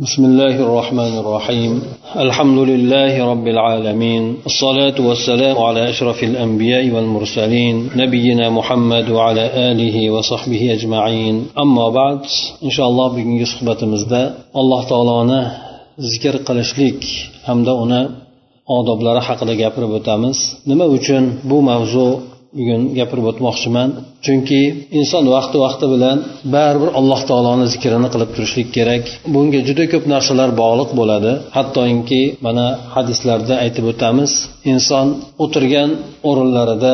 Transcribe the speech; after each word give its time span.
بسم 0.00 0.24
الله 0.24 0.56
الرحمن 0.66 1.18
الرحيم 1.18 1.82
الحمد 2.16 2.58
لله 2.58 3.24
رب 3.32 3.46
العالمين 3.46 4.36
الصلاة 4.46 4.94
والسلام 5.08 5.58
على 5.58 5.90
أشرف 5.90 6.22
الأنبياء 6.22 6.90
والمرسلين 6.90 7.90
نبينا 7.96 8.50
محمد 8.50 9.10
وعلى 9.10 9.44
آله 9.70 10.10
وصحبه 10.10 10.72
أجمعين 10.72 11.46
أما 11.58 11.88
بعد 11.88 12.20
إن 12.64 12.70
شاء 12.70 12.88
الله 12.88 13.08
بكم 13.08 13.44
صحبة 13.44 13.80
مزدا 13.82 14.34
الله 14.56 14.80
تعالى 14.88 15.40
ذكر 16.00 16.36
قلشليك 16.36 17.04
hamda 17.46 17.72
uni 17.84 18.02
odoblari 18.76 19.20
haqida 19.28 19.54
gapirib 19.62 19.92
o'tamiz 19.98 20.38
nima 20.70 20.86
uchun 20.96 21.24
bu 21.50 21.56
mavzu 21.70 22.06
bugun 22.57 22.81
gapirib 22.99 23.25
o'tmoqchiman. 23.31 23.89
Chunki 24.25 24.61
inson 24.99 25.23
vaqti 25.35 25.57
vaqti 25.65 25.85
bilan 25.93 26.17
baribir 26.55 26.89
alloh 26.99 27.21
taoloni 27.29 27.65
zikrini 27.73 28.09
qilib 28.13 28.29
turishlik 28.35 28.69
kerak. 28.77 29.03
Bunga 29.33 29.59
juda 29.67 29.85
ko'p 29.93 30.05
narsalar 30.13 30.49
bog'liq 30.61 30.89
bo'ladi. 30.99 31.31
Hattoki 31.57 32.23
mana 32.45 32.65
hadislarda 32.95 33.53
aytib 33.63 33.85
o'tamiz 33.91 34.31
inson 34.73 35.07
o'tirgan 35.43 35.89
o'rinlarida 36.29 36.93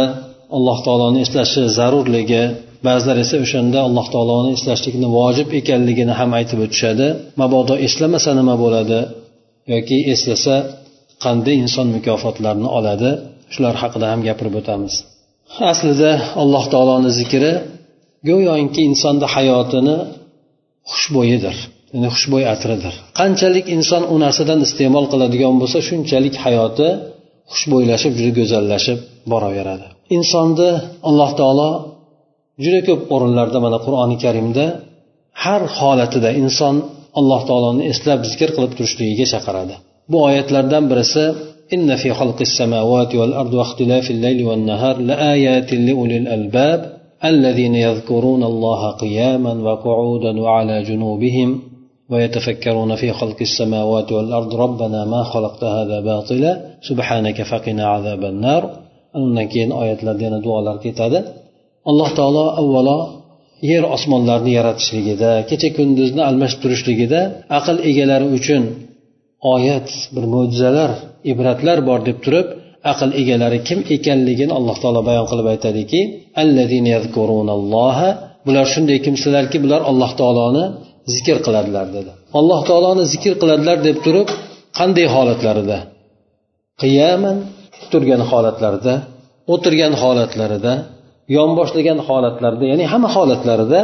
alloh 0.58 0.78
taoloni 0.86 1.20
eslashi 1.26 1.62
zarurligi 1.78 2.44
ba'zilar 2.88 3.18
esa 3.24 3.36
o'shanda 3.46 3.80
alloh 3.88 4.08
taoloni 4.14 4.50
eslashlikni 4.58 5.08
vojib 5.18 5.48
ekanligini 5.60 6.14
ham 6.20 6.32
aytib 6.40 6.60
o'tishadi. 6.66 7.08
Mabodo 7.42 7.76
eslamasa 7.88 8.32
nima 8.40 8.56
bo'ladi 8.64 9.00
yoki 9.74 9.98
eslasa 10.14 10.56
qanday 11.24 11.56
inson 11.64 11.88
mukofotlarni 11.96 12.68
oladi? 12.78 13.10
Shular 13.54 13.76
haqida 13.84 14.06
ham 14.12 14.20
gapirib 14.28 14.56
o'tamiz. 14.62 14.96
Aslida 15.72 16.12
alloh 16.42 16.64
taoloni 16.74 17.12
zikri 17.20 17.52
go'yoki 18.30 18.82
insonni 18.90 19.28
hayotini 19.36 19.96
xushbo'yidir 20.92 21.56
ya'ni 21.94 22.10
xushbo'y 22.16 22.46
atridir. 22.54 22.94
Qanchalik 23.20 23.66
inson 23.78 24.04
u 24.14 24.16
narsadan 24.24 24.60
iste'mol 24.68 25.06
qiladigan 25.14 25.56
bo'lsa 25.62 25.80
shunchalik 25.90 26.36
hayoti 26.46 26.88
xushbo'ylashib 27.54 28.14
juda 28.20 28.32
go'zallashib 28.40 29.00
boraveradi. 29.32 29.86
Insonni 30.18 30.70
alloh 31.10 31.32
taolo 31.40 31.70
juda 32.64 32.80
ko'p 32.88 33.02
o'rinlarda 33.16 33.60
mana 33.66 33.78
qur'oni 33.86 34.16
karimda 34.24 34.66
har 35.44 35.62
holatida 35.78 36.30
inson 36.42 36.76
alloh 37.20 37.42
taoloni 37.50 37.82
eslab 37.92 38.20
zikr 38.32 38.50
qilib 38.56 38.72
turishligiga 38.78 39.26
chaqiradi. 39.34 39.76
Bu 40.12 40.18
oyatlardan 40.28 40.84
birisi 40.92 41.24
إن 41.74 41.96
في 41.96 42.14
خلق 42.14 42.40
السماوات 42.42 43.16
والأرض 43.16 43.54
واختلاف 43.54 44.12
الليل 44.12 44.46
والنهار 44.46 44.98
لآيات 44.98 45.74
لأولي 45.74 46.18
الألباب 46.18 46.94
الذين 47.26 47.76
يذكرون 47.76 48.44
الله 48.44 48.92
قياما 48.92 49.54
وقعودا 49.54 50.42
وعلى 50.42 50.84
جنوبهم 50.84 51.62
ويتفكرون 52.10 52.96
في 52.96 53.12
خلق 53.12 53.38
السماوات 53.42 54.12
والأرض 54.12 54.56
ربنا 54.56 55.06
ما 55.06 55.24
خلقت 55.24 55.64
هذا 55.64 56.00
باطلا 56.00 56.62
سبحانك 56.90 57.42
فقنا 57.42 57.86
عذاب 57.88 58.24
النار 58.24 58.64
undan 59.22 59.46
keyin 59.54 59.72
oyatlarda 59.82 60.24
yana 60.28 60.40
duolar 60.46 60.78
ketadi 60.86 61.20
alloh 61.90 62.10
taolo 62.20 62.44
avvalo 62.62 62.98
yer 63.72 63.84
osmonlarni 63.96 64.52
yaratishligida 64.60 65.32
kecha 65.50 65.70
kunduzni 65.78 66.22
almashtirishligida 66.30 67.22
aql 67.58 67.76
egalari 67.90 68.28
uchun 68.38 68.64
oyat 69.54 69.90
bir 70.16 70.26
mo'jizalar 70.34 70.92
ibratlar 71.32 71.78
bor 71.90 72.00
deb 72.08 72.18
turib 72.26 72.48
aql 72.92 73.10
egalari 73.22 73.60
kim 73.68 73.80
ekanligini 73.96 74.54
alloh 74.60 74.76
taolo 74.84 75.02
bayon 75.10 75.26
qilib 75.32 75.48
aytadiki 75.54 76.02
bular 78.46 78.66
shunday 78.74 78.98
kimsalarki 79.06 79.58
bular 79.64 79.82
alloh 79.92 80.12
taoloni 80.20 80.64
zikr 81.16 81.38
qiladilar 81.46 81.88
dedi. 81.96 82.12
Alloh 82.40 82.60
taoloni 82.70 83.04
zikr 83.14 83.34
qiladilar 83.42 83.78
deb 83.88 83.98
turib 84.06 84.28
qanday 84.80 85.08
holatlarida? 85.16 85.78
Qiyaman 86.82 87.38
turgan 87.92 88.22
holatlarida 88.32 88.94
o'tirgan 89.54 89.94
holatlarida 90.02 90.74
yonboshlagan 91.38 92.00
holatlarida 92.08 92.66
ya'ni 92.72 92.86
hamma 92.94 93.10
holatlarida 93.18 93.80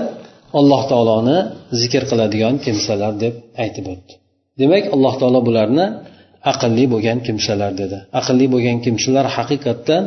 alloh 0.59 0.81
taoloni 0.91 1.37
zikr 1.81 2.03
qiladigan 2.11 2.53
kimsalar 2.65 3.13
deb 3.23 3.33
aytib 3.63 3.85
o'tdi. 3.93 4.13
Demak 4.59 4.83
alloh 4.95 5.13
taolo 5.21 5.39
bularni 5.47 5.85
aqlli 6.51 6.85
bo'lgan 6.93 7.17
kimsalar 7.27 7.71
dedi. 7.81 7.97
Aqlli 8.19 8.45
bo'lgan 8.53 8.77
kimsalar 8.85 9.25
haqiqatdan 9.37 10.03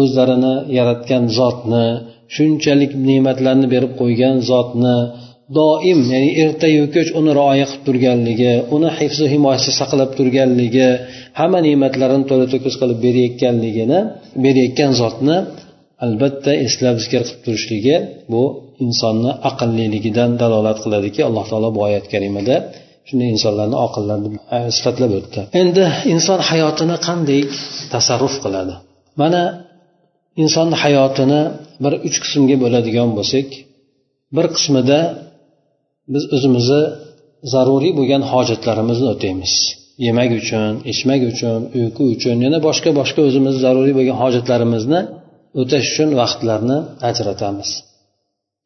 o'zlarini 0.00 0.54
yaratgan 0.78 1.24
zotni 1.38 1.86
shunchalik 2.34 2.92
ne'matlarni 3.08 3.66
berib 3.74 3.92
qo'ygan 4.00 4.36
zotni 4.50 4.96
doim 5.58 6.00
ya'ni 6.12 6.30
ertayu 6.44 6.82
kech 6.94 7.08
uni 7.20 7.32
rioya 7.40 7.66
qilib 7.70 7.82
turganligi 7.86 8.52
uni 8.76 8.88
hifzi 8.98 9.26
himoyasi 9.32 9.70
saqlab 9.80 10.10
turganligi 10.18 10.88
hamma 11.40 11.58
ne'matlarini 11.66 12.24
to'la 12.30 12.46
to'kis 12.52 12.74
qilib 12.80 12.98
berayotganligini 13.06 13.98
berayotgan 14.44 14.90
zotni 15.00 15.36
albatta 16.04 16.52
eslab 16.66 16.96
zikr 17.04 17.22
qilib 17.28 17.40
turishligi 17.44 17.96
bu 18.32 18.42
insonni 18.84 19.32
aqlliligidan 19.50 20.30
dalolat 20.42 20.78
qiladiki 20.84 21.20
alloh 21.28 21.44
taolo 21.50 21.68
bu 21.76 21.80
oyat 21.88 22.06
karimada 22.12 22.56
shunday 23.10 23.28
insonlarni 23.36 23.76
oqillar 23.86 24.18
deb 24.24 24.34
sifatlab 24.76 25.12
o'tdi. 25.18 25.40
Endi 25.62 25.84
inson 26.14 26.40
hayotini 26.50 26.96
qanday 27.06 27.40
tasarruf 27.94 28.34
qiladi? 28.44 28.74
Mana 29.22 29.42
insonni 30.42 30.76
hayotini 30.84 31.40
bir 31.84 31.92
uch 32.08 32.16
qismga 32.24 32.56
bo'ladigan 32.64 33.08
bo'lsak 33.18 33.48
bir 34.36 34.46
qismida 34.56 35.00
biz 36.14 36.24
o'zimizni 36.36 36.82
zaruriy 37.52 37.92
bo'lgan 37.98 38.22
hojatlarimizni 38.32 39.08
o'taymiz. 39.14 39.52
Yemak 40.06 40.30
uchun 40.40 40.72
ichmak 40.92 41.22
uchun 41.32 41.60
uyqu 41.78 42.02
uchun 42.14 42.36
yana 42.46 42.58
boshqa 42.66 42.90
boshqa 43.00 43.20
o'zimizni 43.28 43.60
zaruriy 43.66 43.94
bo'lgan 43.98 44.16
hojatlarimizni 44.22 45.00
o'tash 45.60 45.86
uchun 45.92 46.08
vaqtlarni 46.20 46.78
ajratamiz. 47.08 47.70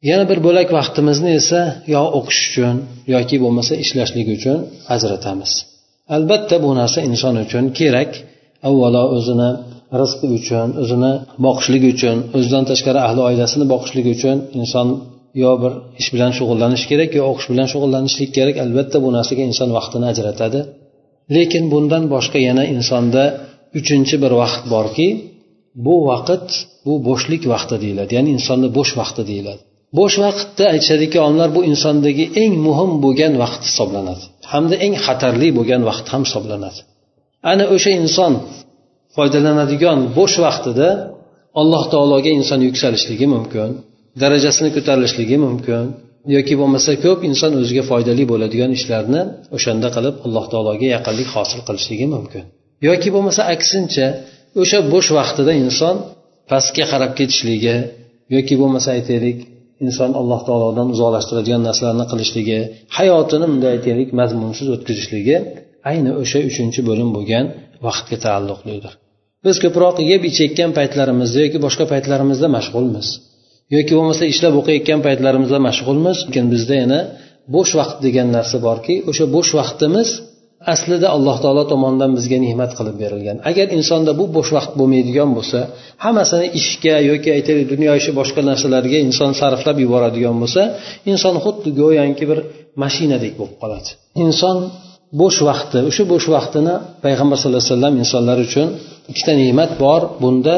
Yana 0.09 0.23
bir 0.29 0.39
bo'lak 0.47 0.69
vaqtimizni 0.77 1.31
esa 1.39 1.61
yo 1.93 2.01
o'qish 2.19 2.41
uchun 2.47 2.75
yoki 3.15 3.35
bo'lmasa 3.43 3.73
ishlashlik 3.83 4.27
uchun 4.37 4.57
ajratamiz. 4.95 5.51
Albatta 6.15 6.55
bu 6.65 6.69
narsa 6.79 6.99
inson 7.09 7.35
uchun 7.45 7.65
kerak. 7.79 8.11
Avvalo 8.69 9.03
o'zini 9.17 9.49
rizqi 10.01 10.27
uchun 10.39 10.67
o'zini 10.81 11.13
boqishligi 11.45 11.87
uchun 11.95 12.17
o'zidan 12.37 12.63
tashqari 12.71 12.99
ahli 13.07 13.21
oilasini 13.29 13.65
boqishligi 13.73 14.11
uchun 14.17 14.37
inson 14.61 14.87
yo 15.43 15.51
bir 15.61 15.73
ish 16.01 16.09
bilan 16.13 16.31
shug'ullanish 16.37 16.85
kerak 16.91 17.11
yo 17.19 17.23
o'qish 17.31 17.47
bilan 17.51 17.67
shug'ullanishlik 17.73 18.31
kerak. 18.37 18.55
Albatta 18.65 18.97
bu 19.05 19.09
narsaga 19.17 19.43
inson 19.51 19.69
vaqtini 19.77 20.05
ajratadi. 20.13 20.59
Lekin 21.35 21.63
bundan 21.73 22.03
boshqa 22.13 22.39
yana 22.47 22.63
insonda 22.75 23.23
uchinchi 23.79 24.15
bir 24.23 24.31
vaqt 24.41 24.63
borki 24.73 25.07
bu 25.85 25.95
vaqt 26.09 26.49
bu 26.85 26.93
bo'shlik 27.07 27.43
vaqti 27.53 27.75
deyiladi 27.83 28.11
ya'ni 28.17 28.29
insonni 28.37 28.67
bo'sh 28.77 28.91
vaqti 29.01 29.23
deyiladi. 29.31 29.61
Bo'sh 29.97 30.17
vaqtda 30.25 30.63
aytishadiki 30.73 31.17
olimlar 31.25 31.49
bu 31.57 31.61
insondagi 31.71 32.25
eng 32.43 32.53
muhim 32.67 32.91
bo'lgan 33.05 33.33
vaqt 33.43 33.61
hisoblanadi. 33.69 34.23
Hamda 34.51 34.75
eng 34.85 34.95
xatarli 35.05 35.49
bo'lgan 35.57 35.81
vaqt 35.89 36.05
ham 36.13 36.21
hisoblanadi. 36.27 36.79
Ana 37.51 37.65
o'sha 37.75 37.91
inson 38.01 38.33
foydalanadigan 39.15 39.99
bo'sh 40.17 40.35
vaqtida 40.45 40.89
alloh 41.61 41.83
taologa 41.93 42.31
inson 42.39 42.59
yuksalishligi 42.67 43.27
mumkin 43.35 43.69
darajasini 44.21 44.69
ko'tarilishligi 44.75 45.37
mumkin 45.45 45.85
yoki 46.35 46.55
bo'lmasa 46.61 46.91
ko'p 47.05 47.19
inson 47.29 47.51
o'ziga 47.61 47.83
foydali 47.91 48.23
bo'ladigan 48.31 48.71
ishlarni 48.77 49.21
o'shanda 49.55 49.87
qilib 49.95 50.15
alloh 50.25 50.45
taologa 50.53 50.87
yaqinlik 50.95 51.29
hosil 51.35 51.59
qilishligi 51.67 52.07
mumkin. 52.15 52.43
Yoki 52.87 53.09
bo'lmasa 53.15 53.41
aksincha 53.55 54.07
o'sha 54.61 54.79
bo'sh 54.93 55.09
vaqtida 55.19 55.53
inson 55.63 55.95
pastga 56.51 56.85
qarab 56.91 57.11
ketishligi 57.19 57.75
yoki 58.35 58.55
bo'lmasa 58.61 58.89
aytaylik 58.97 59.39
inson 59.85 60.11
alloh 60.21 60.41
taolodan 60.47 60.87
uzoqlashtiradigan 60.95 61.61
narsalarni 61.67 62.05
qilishligi 62.11 62.59
hayotini 62.97 63.45
bunday 63.51 63.71
aytaylik 63.75 64.09
mazmunsiz 64.19 64.67
o'tkazishligi 64.75 65.35
ayni 65.91 66.11
o'sha 66.21 66.39
uchinchi 66.49 66.79
bo'lim 66.89 67.09
bo'lgan 67.15 67.45
vaqtga 67.87 68.17
taalluqlidir. 68.25 68.93
Biz 69.45 69.55
ko'proq 69.63 69.97
yeb 70.11 70.21
ichayotgan 70.29 70.71
paytlarimizda 70.79 71.39
yoki 71.45 71.59
boshqa 71.65 71.85
paytlarimizda 71.93 72.47
mashg'ulmiz. 72.57 73.07
Yoki 73.75 73.93
bo'lmasa 73.97 74.23
ishlab 74.33 74.53
o'qiyotgan 74.61 74.99
paytlarimizda 75.07 75.59
mashg'ulmiz. 75.67 76.17
Lekin 76.27 76.45
bizda 76.53 76.75
yana 76.83 76.99
bo'sh 77.55 77.73
vaqt 77.79 77.97
degan 78.05 78.27
narsa 78.37 78.57
borki 78.67 78.95
o'sha 79.09 79.25
bo'sh 79.35 79.51
vaqtimiz 79.59 80.09
aslida 80.73 81.07
alloh 81.15 81.37
taolo 81.43 81.63
tomonidan 81.71 82.11
bizga 82.17 82.37
ne'mat 82.45 82.71
qilib 82.77 82.95
berilgan. 83.03 83.37
Agar 83.49 83.67
insonda 83.77 84.11
bu 84.19 84.25
bo'sh 84.35 84.51
vaqt 84.57 84.71
bo'lmaydigan 84.79 85.29
bo'lsa 85.37 85.59
hammasini 86.05 86.47
ishga 86.59 86.95
yoki 87.09 87.29
aytaylik 87.37 87.67
dunyo 87.73 87.91
ishi 87.99 88.11
boshqa 88.19 88.41
narsalarga 88.49 88.97
inson 89.07 89.31
sarflab 89.41 89.77
yuboradigan 89.83 90.35
bo'lsa 90.43 90.61
inson 91.11 91.35
xuddi 91.43 91.69
go'yoki 91.81 92.25
bir 92.31 92.39
mashinadek 92.83 93.33
bo'lib 93.39 93.57
qoladi. 93.63 93.89
Inson 94.25 94.57
bo'sh 95.21 95.39
vaqti 95.49 95.79
o'sha 95.89 96.03
bo'sh 96.13 96.27
vaqtini 96.35 96.73
payg'ambar 97.05 97.37
sallallohu 97.41 97.63
alayhi 97.63 97.73
vasallam 97.73 97.93
insonlar 98.03 98.37
uchun 98.47 98.67
ikkita 99.11 99.33
ne'mat 99.41 99.71
bor. 99.83 100.01
Bunda 100.23 100.55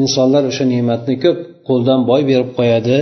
insonlar 0.00 0.42
o'sha 0.50 0.64
ne'matni 0.72 1.14
ko'p 1.24 1.38
qo'ldan 1.68 2.00
boy 2.10 2.22
berib 2.30 2.50
qo'yadi 2.58 2.98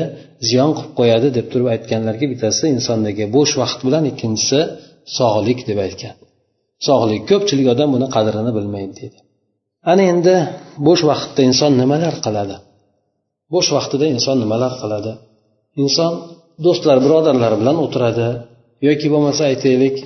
ziyon 0.48 0.70
qilib 0.76 0.92
qo'yadi 1.00 1.28
deb 1.38 1.46
turib 1.52 1.68
aytganlarga 1.74 2.26
bittasi 2.32 2.64
insondagi 2.76 3.24
bo'sh 3.36 3.52
vaqt 3.62 3.80
bilan 3.86 4.04
ikkinchisi 4.12 4.60
sog'lik 5.18 5.60
deb 5.70 5.78
aytgan. 5.86 6.16
Sog'lik 6.86 7.22
ko'pchilik 7.30 7.66
odam 7.74 7.88
buni 7.94 8.06
qadrini 8.16 8.50
bilmaydi 8.58 8.92
deydi 9.00 9.18
ana 9.92 10.02
endi 10.12 10.34
bo'sh 10.86 11.02
vaqtda 11.10 11.40
inson 11.50 11.72
nimalar 11.82 12.14
qiladi? 12.26 12.56
Bo'sh 13.54 13.70
vaqtida 13.76 14.06
inson 14.14 14.36
nimalar 14.42 14.72
qiladi? 14.82 15.12
Inson 15.82 16.12
do'stlar 16.64 16.98
birodarlari 17.04 17.56
bilan 17.62 17.76
o'tiradi 17.84 18.28
yoki 18.88 19.06
bo'lmasa 19.12 19.42
aytaylik 19.50 19.96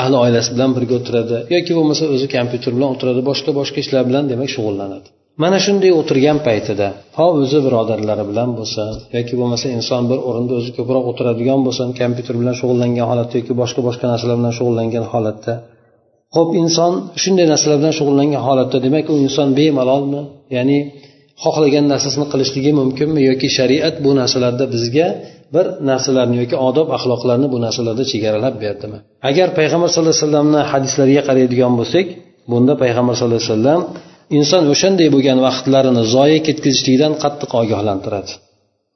ahli 0.00 0.16
oilasi 0.24 0.50
bilan 0.54 0.70
birga 0.76 0.94
o'tiradi 1.00 1.36
yoki 1.54 1.72
bo'lmasa 1.78 2.04
o'zi 2.14 2.26
kompyuter 2.36 2.72
bilan 2.76 2.88
o'tiradi 2.94 3.20
boshqa 3.30 3.50
boshqa 3.60 3.78
ishlar 3.84 4.02
bilan 4.08 4.24
demak 4.32 4.50
shug'ullanadi. 4.54 5.08
Mana 5.42 5.58
shunday 5.64 5.90
o'tirgan 6.00 6.38
paytida 6.48 6.86
ho 7.18 7.26
o'zi 7.42 7.58
birodarlari 7.66 8.24
bilan 8.30 8.50
bo'lsa 8.58 8.82
yoki 9.16 9.34
bo'lmasa 9.40 9.66
inson 9.78 10.02
bir 10.10 10.18
o'rinda 10.28 10.52
o'zi 10.60 10.70
ko'proq 10.78 11.04
o'tiradigan 11.10 11.60
bo'lsin 11.66 11.88
kompyuter 12.00 12.34
bilan 12.40 12.54
shug'ullangan 12.60 13.06
holatda 13.10 13.34
yoki 13.40 13.54
boshqa 13.62 13.80
boshqa 13.88 14.04
narsalar 14.12 14.36
bilan 14.40 14.54
shug'ullangan 14.58 15.04
holatda 15.12 15.54
ho'p 16.36 16.50
inson 16.62 16.92
shunday 17.22 17.46
narsalar 17.52 17.76
bilan 17.82 17.94
shug'ullangan 17.98 18.42
holatda 18.48 18.78
demak 18.86 19.06
u 19.12 19.14
inson 19.26 19.48
bemalolmi? 19.58 20.22
Ya'ni 20.56 20.78
xohlagan 21.44 21.84
narsasini 21.92 22.26
qilishligi 22.32 22.72
mumkinmi? 22.80 23.20
Yoki 23.30 23.48
shariat 23.58 23.94
bu 24.04 24.10
narsalarda 24.20 24.64
bizga 24.74 25.06
bir 25.54 25.66
narsalarni 25.90 26.36
yoki 26.42 26.56
odob 26.68 26.88
axloqlarni 26.96 27.46
bu 27.54 27.58
narsalarda 27.66 28.04
chegaralab 28.12 28.54
berdimi? 28.64 28.98
Agar 29.30 29.48
payg'ambar 29.58 29.88
sallallohu 29.90 30.14
alayhi 30.14 30.26
vasallamni 30.26 30.60
hadislariga 30.72 31.22
qaraydigan 31.28 31.72
bo'lsak 31.80 32.06
bunda 32.52 32.72
payg'ambar 32.82 33.14
sallallohu 33.18 33.42
alayhi 33.42 33.52
vasallam 33.54 33.80
inson 34.38 34.62
o'shanday 34.72 35.08
bo'lgan 35.14 35.38
vaqtlarini 35.46 36.02
zoya 36.14 36.38
ketkazishlikdan 36.46 37.12
qattiq 37.22 37.50
ogohlantiradi. 37.62 38.32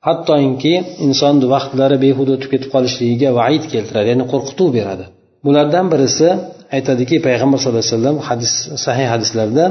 Hattoki 0.06 0.74
insonni 1.06 1.46
vaqtlari 1.54 1.96
behuda 2.04 2.30
o'tib 2.36 2.50
ketib 2.54 2.70
qolishligiga 2.74 3.30
vaid 3.40 3.64
keltiradi 3.72 4.08
ya'ni 4.12 4.24
qo'rqituv 4.32 4.68
beradi. 4.78 5.04
Bulardan 5.46 5.86
birisi 5.92 6.28
aytadiki 6.76 7.16
payg'ambar 7.26 7.58
sallallohu 7.60 7.84
alayhi 7.84 7.96
vasallam 7.96 8.16
hadis 8.28 8.52
sahih 8.86 9.06
hadislarda 9.14 9.64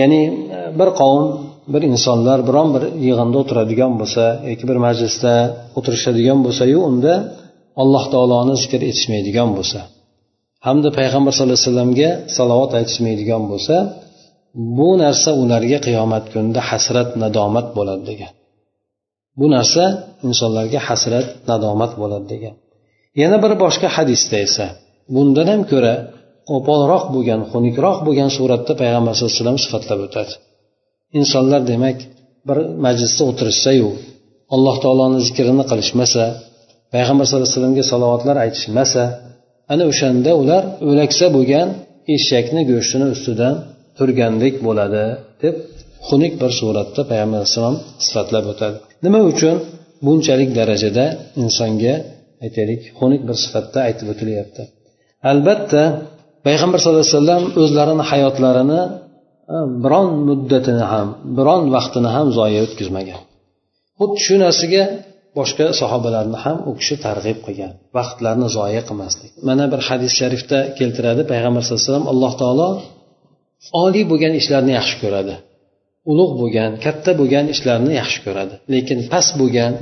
ya'ni 0.00 0.22
bir 0.78 0.88
qavm 1.00 1.24
bir 1.72 1.82
insonlar 1.92 2.38
biron 2.48 2.68
bir 2.74 2.82
yig'inda 3.06 3.36
o'tiradigan 3.42 3.92
bo'lsa 4.00 4.24
yoki 4.50 4.64
bir 4.70 4.78
majlisda 4.86 5.34
o'tirishadigan 5.78 6.38
bo'lsayu 6.46 6.78
unda 6.90 7.12
alloh 7.82 8.04
taoloni 8.14 8.54
zikr 8.62 8.80
etishmaydigan 8.90 9.50
bo'lsa 9.56 9.78
hamda 10.66 10.88
payg'ambar 10.98 11.32
sallallohu 11.36 11.58
alayhi 11.58 11.70
vasallamga 11.70 12.10
salovat 12.36 12.72
aytishmaydigan 12.80 13.42
bo'lsa 13.52 13.74
bu 14.78 14.90
narsa 15.02 15.30
ularga 15.42 15.78
qiyomat 15.86 16.24
kunida 16.32 16.60
hasrat 16.70 17.08
nadomat 17.22 17.66
bo'ladi 17.76 18.04
degan. 18.10 18.32
Bu 19.38 19.46
narsa 19.54 19.84
insonlarga 20.28 20.80
hasrat 20.88 21.26
nadomat 21.50 21.92
bo'ladi 22.00 22.26
degan. 22.32 22.54
Yana 23.20 23.36
bir 23.44 23.52
boshqa 23.64 23.88
hadisda 23.96 24.36
esa 24.46 24.66
bundan 25.14 25.46
ham 25.52 25.62
ko'ra 25.72 25.94
qo'polroq 26.50 27.04
bo'lgan 27.14 27.40
xunukroq 27.52 27.98
bo'lgan 28.06 28.30
suratda 28.36 28.72
payg'ambar 28.82 29.12
sallallohu 29.14 29.34
alayhi 29.34 29.42
vasallam 29.42 29.60
sifatlab 29.66 30.00
o'tadi. 30.06 30.32
Insonlar 31.18 31.60
demak 31.72 31.98
bir 32.48 32.58
majlisda 32.86 33.22
o'tirishsayu 33.30 33.88
alloh 34.54 34.76
taoloni 34.84 35.18
zikrini 35.26 35.64
qilishmasa 35.70 36.22
payg'ambar 36.94 37.24
sallallohu 37.26 37.46
alayhi 37.48 37.56
vasallamga 37.58 37.84
salovatlar 37.92 38.36
aytishmasa 38.44 39.02
ana 39.72 39.84
o'shanda 39.90 40.30
ular 40.42 40.62
o'laksa 40.88 41.26
bo'lgan 41.36 41.68
eshakni 42.16 42.62
go'shtini 42.70 43.06
ustidan 43.16 43.54
turgandek 43.98 44.54
bo'ladi 44.66 45.04
deb 45.42 45.56
xunuk 46.08 46.32
bir 46.40 46.50
suratda 46.60 47.00
payg'ambar 47.10 47.38
alayhissalom 47.40 47.76
sifatlab 48.06 48.44
o'tadi. 48.52 48.76
Nima 49.04 49.20
uchun? 49.32 49.56
Bunchalik 50.06 50.50
darajada 50.58 51.06
insonga 51.42 51.94
aytaylik 52.44 52.80
xunuk 52.98 53.22
bir 53.28 53.36
sifatda 53.44 53.78
aytib 53.88 54.06
o'tilyapti. 54.12 54.62
Albatta 55.30 55.82
payg'ambar 56.46 56.78
sallallohu 56.80 57.04
alayhi 57.06 57.18
vasallam 57.18 57.42
o'zlarini 57.62 58.04
hayotlarini 58.10 58.80
biron 59.84 60.08
muddatini 60.28 60.84
ham 60.92 61.08
biron 61.38 61.62
vaqtini 61.76 62.10
ham 62.16 62.26
zoya 62.38 62.58
o'tkazmagan. 62.66 63.20
Xuddi 63.98 64.18
shu 64.26 64.34
narsaga 64.44 64.82
boshqa 65.38 65.66
sahobalarni 65.80 66.38
ham 66.44 66.58
u 66.68 66.70
kishi 66.80 66.96
targ'ib 67.06 67.38
qilgan 67.46 67.72
vaqtlarni 67.96 68.48
zoya 68.56 68.82
qilmaslik. 68.88 69.30
Mana 69.48 69.64
bir 69.72 69.80
hadis 69.88 70.12
sharifda 70.20 70.58
keltiradi 70.78 71.22
payg'ambar 71.32 71.60
sallallohu 71.62 71.82
alayhi 71.82 71.90
vasallam 71.92 72.08
alloh 72.12 72.32
taolo 72.42 72.68
oliy 73.84 74.04
bo'lgan 74.10 74.34
ishlarni 74.40 74.72
yaxshi 74.78 74.96
ko'radi. 75.02 75.34
Ulug' 76.12 76.32
bo'lgan 76.40 76.70
katta 76.84 77.10
bo'lgan 77.20 77.46
ishlarni 77.54 77.92
yaxshi 78.00 78.20
ko'radi. 78.26 78.54
Lekin 78.74 78.98
past 79.12 79.32
bo'lgan 79.40 79.72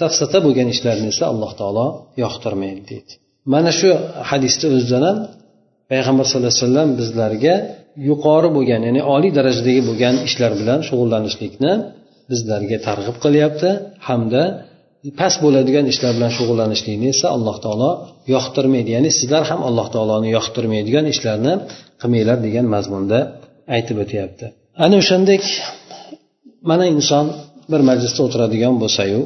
safsata 0.00 0.38
bo'lgan 0.46 0.68
ishlarni 0.74 1.08
esa 1.14 1.24
alloh 1.32 1.52
taolo 1.60 1.86
yoqtirmaydi 2.22 2.82
deydi. 2.90 3.12
Mana 3.54 3.70
shu 3.80 3.88
hadisni 4.30 4.66
o'zidan 4.76 5.02
ham 5.08 5.18
payg'ambar 5.90 6.24
sallallohu 6.30 6.52
alayhi 6.52 6.64
vasallam 6.66 6.88
bizlarga 7.00 7.54
yuqori 8.08 8.48
bo'lgan 8.56 8.80
ya'ni 8.88 9.02
oliy 9.14 9.32
darajadagi 9.38 9.82
bo'lgan 9.88 10.14
ishlar 10.28 10.52
bilan 10.60 10.78
shug'ullanishlikni 10.88 11.72
bizlarga 12.30 12.78
targ'ib 12.86 13.16
qilyapti 13.24 13.68
hamda 14.08 14.42
past 15.20 15.38
bo'ladigan 15.44 15.86
ishlar 15.92 16.12
bilan 16.16 16.32
shug'ullanishlikni 16.36 17.08
esa 17.14 17.26
alloh 17.36 17.56
taolo 17.64 17.90
yoqtirmaydi. 18.34 18.88
Ya'ni 18.96 19.10
sizlar 19.18 19.42
ham 19.50 19.60
alloh 19.68 19.86
taoloni 19.94 20.28
yoqtirmaydigan 20.36 21.04
ishlarni 21.14 21.52
qilmanglar 22.00 22.38
degan 22.46 22.66
mazmunda 22.74 23.18
aytib 23.76 23.96
o'tyapti. 24.04 24.44
Ana 24.84 24.96
o'shandek 25.02 25.42
mana 26.70 26.84
inson 26.94 27.26
bir 27.72 27.80
majlisda 27.90 28.20
o'tiradigan 28.26 28.74
bo'lsayu 28.82 29.20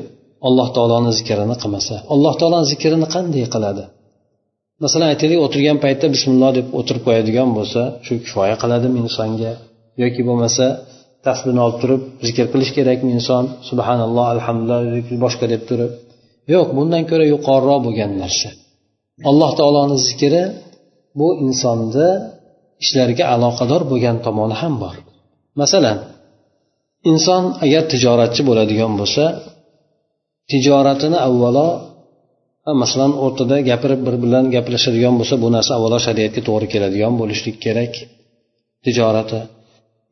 alloh 0.49 0.69
taoloni 0.77 1.11
zikrini 1.19 1.57
qilmasa 1.63 1.95
alloh 2.15 2.35
taoloni 2.41 2.67
zikrini 2.73 3.07
qanday 3.15 3.45
qiladi? 3.55 3.85
Masalan 4.85 5.09
aytaylik 5.13 5.39
o'tirgan 5.47 5.79
paytda 5.85 6.07
bismilloh 6.15 6.51
deb 6.59 6.67
o'tirib 6.79 7.03
qo'yadigan 7.09 7.49
bo'lsa 7.59 7.81
shu 8.07 8.13
kifoya 8.25 8.57
qiladimi 8.63 8.97
insonga? 9.05 9.53
Yoki 10.03 10.23
bo'lmasa 10.29 10.67
tasbihni 11.27 11.61
olib 11.67 11.79
turib 11.83 12.03
zikr 12.27 12.47
qilish 12.53 12.73
kerakmi 12.77 13.11
inson? 13.19 13.45
Subhanalloh 13.69 14.27
alhamdulillah 14.35 15.21
boshqa 15.25 15.47
deb 15.53 15.63
turib. 15.71 15.93
Yo'q 16.55 16.69
bundan 16.77 17.03
ko'ra 17.11 17.25
yuqoriroq 17.35 17.81
bo'lgan 17.87 18.11
narsa. 18.23 18.49
Alloh 19.31 19.51
taoloni 19.59 19.97
zikri 20.09 20.43
bu 21.19 21.29
insonni 21.45 22.09
ishlariga 22.83 23.25
aloqador 23.35 23.83
bo'lgan 23.91 24.17
tomoni 24.27 24.57
ham 24.63 24.75
bor. 24.83 24.95
Masalan 25.61 25.99
inson 27.11 27.43
agar 27.65 27.83
tijoratchi 27.93 28.43
bo'ladigan 28.49 28.93
bo'lsa 29.01 29.25
tijoratini 30.51 31.19
avvalo 31.29 31.69
masalan 32.83 33.13
o'rtada 33.25 33.57
gapirib 33.71 34.01
bir 34.07 34.17
bilan 34.25 34.45
gaplashadigan 34.55 35.15
bo'lsa 35.21 35.35
bu 35.43 35.49
narsa 35.57 35.71
avvalo 35.79 35.99
shariatga 36.07 36.41
to'g'ri 36.49 36.67
keladigan 36.75 37.13
bo'lishlik 37.21 37.57
kerak. 37.65 37.93
Tijorati. 38.85 39.41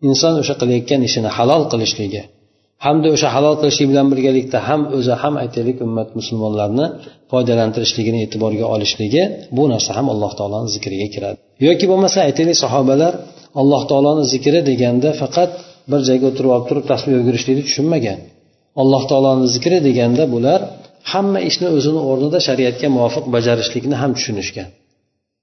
Inson 0.08 0.34
o'sha 0.42 0.54
qilayotgan 0.60 1.00
ishini 1.08 1.30
halol 1.36 1.62
qilishligi 1.72 2.22
hamda 2.86 3.08
o'sha 3.14 3.28
halol 3.34 3.54
qilishlik 3.60 3.86
bilan 3.92 4.06
birgalikda 4.12 4.58
ham 4.68 4.80
o'zi 4.98 5.14
ham 5.22 5.34
aytaylik 5.42 5.76
ummat 5.86 6.08
musulmonlarni 6.18 6.86
foydalantirishligini 7.32 8.18
e'tiborga 8.24 8.66
olishligi 8.74 9.22
bu 9.56 9.64
narsa 9.72 9.90
ham 9.98 10.06
alloh 10.14 10.32
taoloni 10.38 10.68
zikriga 10.76 11.08
kiradi. 11.14 11.38
Yoki 11.66 11.84
bo'lmasa 11.90 12.18
aytaylik 12.28 12.56
sahobalar 12.64 13.12
alloh 13.60 13.82
taoloni 13.90 14.24
zikri 14.32 14.60
deganda 14.70 15.08
faqat 15.22 15.50
bir 15.90 16.00
joyga 16.08 16.24
o'tirib 16.30 16.50
olib 16.54 16.66
turib 16.70 16.84
tasbih 16.92 17.14
o'girishlikni 17.20 17.64
tushunmagan. 17.68 18.18
Alloh 18.82 19.02
taoloni 19.10 19.46
zikri 19.54 19.78
deganda 19.88 20.24
bular 20.34 20.60
hamma 21.12 21.40
ishni 21.50 21.68
o'zini 21.76 22.00
o'rnida 22.10 22.38
shariatga 22.48 22.88
muvofiq 22.96 23.24
bajarishlikni 23.34 23.96
ham 24.02 24.10
tushunishgan. 24.18 24.68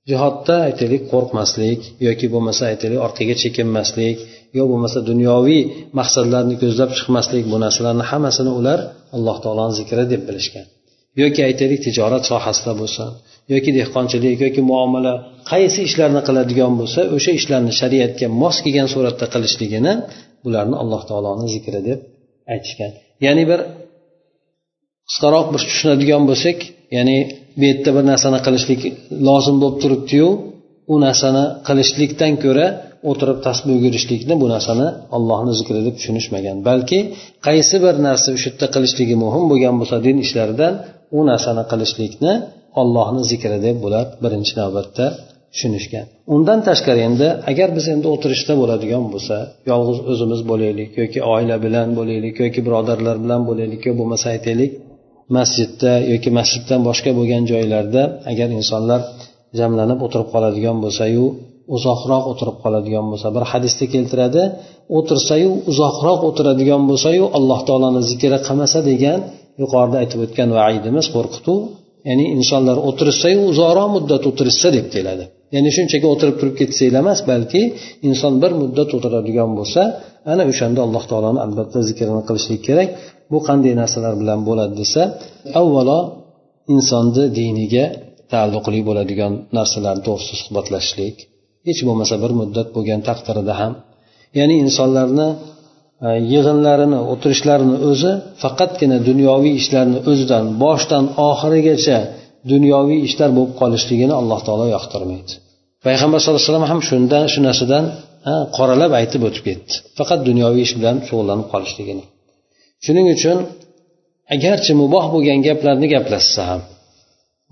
Jihodda 0.10 0.56
aytaylik 0.70 1.04
qo'rqmaslik 1.14 1.82
yoki 2.08 2.28
bo'lmasa 2.34 2.64
aytaylik 2.72 3.00
orqaga 3.08 3.36
chekinmaslik 3.44 4.18
yo 4.58 4.64
bo'lmasa 4.72 5.00
dunyoviy 5.12 5.62
maqsadlarni 6.00 6.56
ko'zlab 6.64 6.90
chiqmaslik 6.98 7.44
bu 7.52 7.58
narsalarni 7.66 8.06
hammasini 8.12 8.52
ular 8.60 8.80
alloh 9.16 9.38
taoloni 9.44 9.74
zikri 9.80 10.06
deb 10.14 10.22
bilishgan. 10.30 10.66
Yoki 11.22 11.42
aytaylik 11.50 11.80
tijorat 11.88 12.24
sohasida 12.32 12.74
bo'lsin 12.82 13.10
yoki 13.54 13.70
dehqonchilik 13.80 14.38
yoki 14.46 14.62
muomala 14.72 15.14
qaysi 15.52 15.80
ishlarni 15.88 16.22
qiladigan 16.28 16.74
bo'lsa 16.80 17.02
o'sha 17.16 17.32
ishlarni 17.40 17.74
shariatga 17.82 18.28
mos 18.42 18.58
kelgan 18.66 18.88
suratda 18.94 19.26
qilishligini 19.34 19.94
bularni 20.46 20.76
alloh 20.84 21.02
taoloni 21.10 21.48
zikri 21.56 21.80
deb 21.90 22.00
aytishgan. 22.54 22.92
Ya'ni 23.26 23.44
bir 23.52 23.60
qisqaroq 25.10 25.48
bir 25.54 25.62
tushunadigan 25.70 26.24
bo'lsak 26.30 26.58
ya'ni 26.98 27.18
bu 27.60 27.64
yerda 27.70 27.90
bir 27.96 28.04
narsani 28.12 28.40
qilishlik 28.46 28.82
lozim 29.28 29.56
bo'lib 29.62 29.78
turibdiyu 29.84 30.30
u 30.94 30.96
narsani 31.06 31.46
qilishlikdan 31.68 32.34
ko'ra 32.44 32.68
o'tirib 33.10 33.40
tasbih 33.48 33.74
yugurishlikni 33.78 34.36
bu 34.42 34.48
narsani 34.56 34.88
allohni 35.18 35.54
zikri 35.60 35.82
deb 35.88 35.96
tushunishmagan. 36.00 36.58
Balki 36.70 37.00
qaysi 37.48 37.76
bir 37.86 37.96
narsa 38.08 38.28
o'sha 38.36 38.48
yerda 38.50 38.68
qilishligi 38.76 39.16
muhim 39.24 39.44
bo'lgan 39.52 39.76
bo'lsa 39.82 39.98
din 40.08 40.18
ishlaridan 40.26 40.74
u 41.18 41.20
narsani 41.30 41.64
qilishlikni 41.72 42.34
ollohni 42.82 43.22
zikri 43.32 43.58
deb 43.68 43.78
bular 43.84 44.06
birinchi 44.24 44.54
navbatda 44.62 45.06
tushunishgan. 45.54 46.06
Undan 46.36 46.60
tashqari 46.68 47.02
endi 47.10 47.28
agar 47.52 47.70
biz 47.78 47.86
endi 47.94 48.08
o'tirishda 48.14 48.54
bo'ladigan 48.62 49.04
bo'lsa 49.14 49.36
yolg'iz 49.72 50.00
o'zimiz 50.12 50.42
bo'laylik 50.52 50.92
yoki 51.02 51.20
oila 51.34 51.56
bilan 51.66 51.88
bo'laylik 52.00 52.36
yoki 52.44 52.60
birodarlar 52.68 53.16
bilan 53.24 53.42
bo'laylik 53.50 53.82
yo 53.88 53.94
bo'lmasa 54.00 54.26
aytaylik 54.36 54.72
masjidda 55.38 55.92
yoki 56.14 56.30
masjiddan 56.40 56.82
boshqa 56.90 57.12
bo'lgan 57.20 57.44
joylarda 57.52 58.04
agar 58.32 58.50
insonlar 58.60 59.02
jamlanib 59.60 60.00
o'tirib 60.06 60.30
qoladigan 60.34 60.78
bo'lsayu 60.86 61.26
uzoqroq 61.76 62.24
o'tirib 62.32 62.58
qoladigan 62.64 63.06
bo'lsa 63.12 63.28
bir 63.36 63.44
hadisda 63.52 63.86
keltiradi 63.94 64.44
o'tirsayu 64.98 65.50
uzoqroq 65.72 66.20
o'tiradigan 66.30 66.82
bo'lsayu 66.90 67.24
alloh 67.38 67.60
taoloni 67.68 68.02
zikri 68.12 68.38
qilmasa 68.48 68.80
degan 68.90 69.20
yuqorida 69.62 69.98
aytib 70.04 70.20
o'tgan 70.26 70.50
vaidimiz 70.60 71.06
qo'rqituv 71.16 71.60
ya'ni 72.10 72.26
insonlar 72.38 72.78
o'tirishsayu 72.90 73.40
uzoqroq 73.52 73.88
muddat 73.96 74.24
o'tirishsa 74.30 74.68
deb 74.78 74.88
keladi 74.96 75.26
ya'ni 75.56 75.70
shunchaki 75.78 76.06
o'tirib 76.14 76.36
turib 76.40 76.56
ketsanglar 76.62 77.02
emas 77.04 77.20
balki 77.32 77.62
inson 78.10 78.34
bir 78.44 78.52
muddat 78.62 78.90
o'tiradigan 78.98 79.50
bo'lsa 79.60 79.82
ana 80.32 80.44
o'shanda 80.52 80.80
alloh 80.88 81.04
taoloni 81.12 81.40
albatta 81.46 81.80
zikrini 81.90 82.24
qilishlik 82.28 82.62
kerak. 82.68 82.90
Bu 83.32 83.38
qanday 83.48 83.74
narsalar 83.82 84.14
bilan 84.22 84.40
bo'ladi 84.50 84.74
desa 84.82 85.02
avvalo 85.62 86.00
insonni 86.76 87.26
diniga 87.40 87.86
taalluqli 88.34 88.80
bo'ladigan 88.90 89.34
narsalar 89.58 89.96
to'g'risida 90.06 90.36
suhbatlashishlik 90.44 91.16
hech 91.70 91.82
bo'lmasa 91.88 92.16
bir 92.24 92.32
muddat 92.40 92.68
bo'lgan 92.76 93.00
taqdirida 93.10 93.54
ham 93.62 93.74
ya'ni 94.40 94.56
insonlarni 94.66 95.28
e, 96.06 96.08
yig'inlarini 96.34 97.00
o'tirishlarini 97.12 97.78
o'zi 97.90 98.12
faqatgina 98.44 98.98
dunyoviy 99.10 99.54
ishlarni 99.62 100.00
o'zidan 100.12 100.46
boshdan 100.64 101.04
oxirigacha 101.30 101.98
dunyoviy 102.52 103.00
ishlar 103.08 103.30
bo'lib 103.38 103.54
qolishligini 103.62 104.14
alloh 104.22 104.40
taolo 104.48 104.66
yoqtirmaydi. 104.76 105.32
Payg'ambar 105.86 106.18
sallallohu 106.20 106.42
alayhi 106.42 106.52
vasallam 106.52 106.70
ham 106.74 106.82
shundan 106.90 107.26
shu 107.34 107.40
narsadan 107.48 107.86
qoralab 108.58 108.92
aytib 109.00 109.22
o'tib 109.28 109.44
ketdi. 109.50 109.74
Faqat 109.98 110.20
dunyoviy 110.30 110.62
ish 110.68 110.74
bilan 110.80 110.96
shug'ullanib 111.08 111.48
qolishligini. 111.54 112.04
Shuning 112.86 113.08
uchun 113.16 113.38
agarchi 114.36 114.72
muboh 114.82 115.06
bo'lgan 115.14 115.40
gaplarni 115.48 115.88
gaplashsa 115.96 116.42
ham 116.50 116.62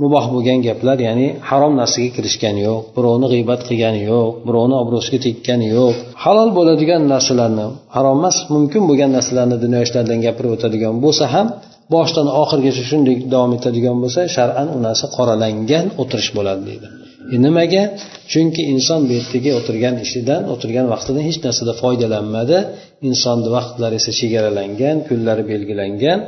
muboh 0.02 0.26
bo'lgan 0.34 0.60
gaplar 0.68 0.98
ya'ni 1.08 1.28
harom 1.50 1.74
narsaga 1.82 2.10
kirishgani 2.16 2.62
yo'q 2.68 2.82
birovni 2.96 3.28
g'iybat 3.34 3.62
qilgani 3.68 4.02
yo'q 4.12 4.30
birovni 4.48 4.76
obro'siga 4.84 5.20
tekkani 5.28 5.68
yo'q. 5.78 5.94
Halol 6.24 6.50
bo'ladigan 6.58 7.02
narsalarni 7.14 7.66
harom 7.96 8.18
emas 8.22 8.38
mumkin 8.56 8.84
bo'lgan 8.90 9.12
narsalarni 9.18 9.58
dunyo 9.64 9.80
ishlaridan 9.86 10.20
gapirib 10.26 10.52
o'tadigan 10.56 10.96
bo'lsa 11.06 11.26
ham 11.34 11.48
boshidan 11.94 12.28
oxirigacha 12.42 12.84
shunday 12.90 13.16
davom 13.34 13.52
etadigan 13.58 13.98
bo'lsa 14.04 14.22
shar'an 14.36 14.68
u 14.76 14.78
narsa 14.88 15.06
qoralangan 15.18 15.86
o'tirish 16.02 16.32
bo'ladi 16.38 16.62
deydi. 16.70 16.88
E 17.36 17.38
nimaga? 17.46 17.84
Chunki 18.32 18.62
inson 18.74 19.00
bu 19.08 19.12
yerdagi 19.20 19.52
o'tirgan 19.60 19.96
ishidan 20.06 20.42
o'tirgan 20.54 20.86
vaqtidan 20.94 21.24
hech 21.30 21.40
narsada 21.46 21.74
foydalanmadi. 21.82 22.58
Insonni 23.10 23.50
vaqtlari 23.58 23.96
esa 24.02 24.12
chegaralangan 24.20 24.98
kunlari 25.08 25.44
belgilangan. 25.52 26.20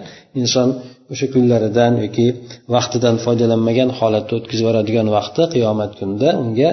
Inson 0.41 0.67
o'sha 1.11 1.27
kunlaridan 1.33 1.93
yoki 2.03 2.27
vaqtidan 2.75 3.15
foydalanmagan 3.25 3.89
holatda 3.99 4.33
o'tkazib 4.39 4.63
yuboradigan 4.63 5.07
vaqti 5.17 5.43
qiyomat 5.53 5.91
kunida 5.99 6.29
unga 6.43 6.69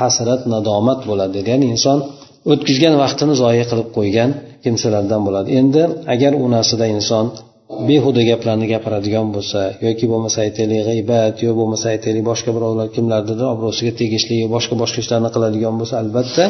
hasrat 0.00 0.40
nadomat 0.54 1.00
bo'ladi 1.10 1.32
dedi 1.38 1.48
ya'ni 1.52 1.66
inson 1.74 1.98
o'tkazgan 2.52 2.94
vaqtini 3.02 3.34
zoya 3.42 3.64
qilib 3.70 3.88
qo'ygan 3.96 4.30
kimsalardan 4.64 5.20
bo'ladi. 5.26 5.48
Endi 5.60 5.82
agar 6.14 6.32
u 6.42 6.46
narsada 6.54 6.86
inson 6.96 7.24
behuda 7.88 8.22
gaplarni 8.30 8.66
gapiradigan 8.72 9.26
bo'lsa 9.34 9.60
yoki 9.86 10.06
bo'lmasa 10.12 10.38
aytaylik 10.46 10.80
g'iybat 10.88 11.34
yo 11.46 11.50
bo'lmasa 11.58 11.86
aytaylik 11.94 12.24
boshqa 12.30 12.50
birovlar 12.56 12.86
kimlarnidir 12.96 13.46
obro'siga 13.54 13.92
tegishli 14.00 14.36
boshqa 14.54 14.74
boshqa 14.82 14.98
ishlarni 15.04 15.30
qiladigan 15.34 15.74
bo'lsa 15.80 15.94
albatta 16.02 16.44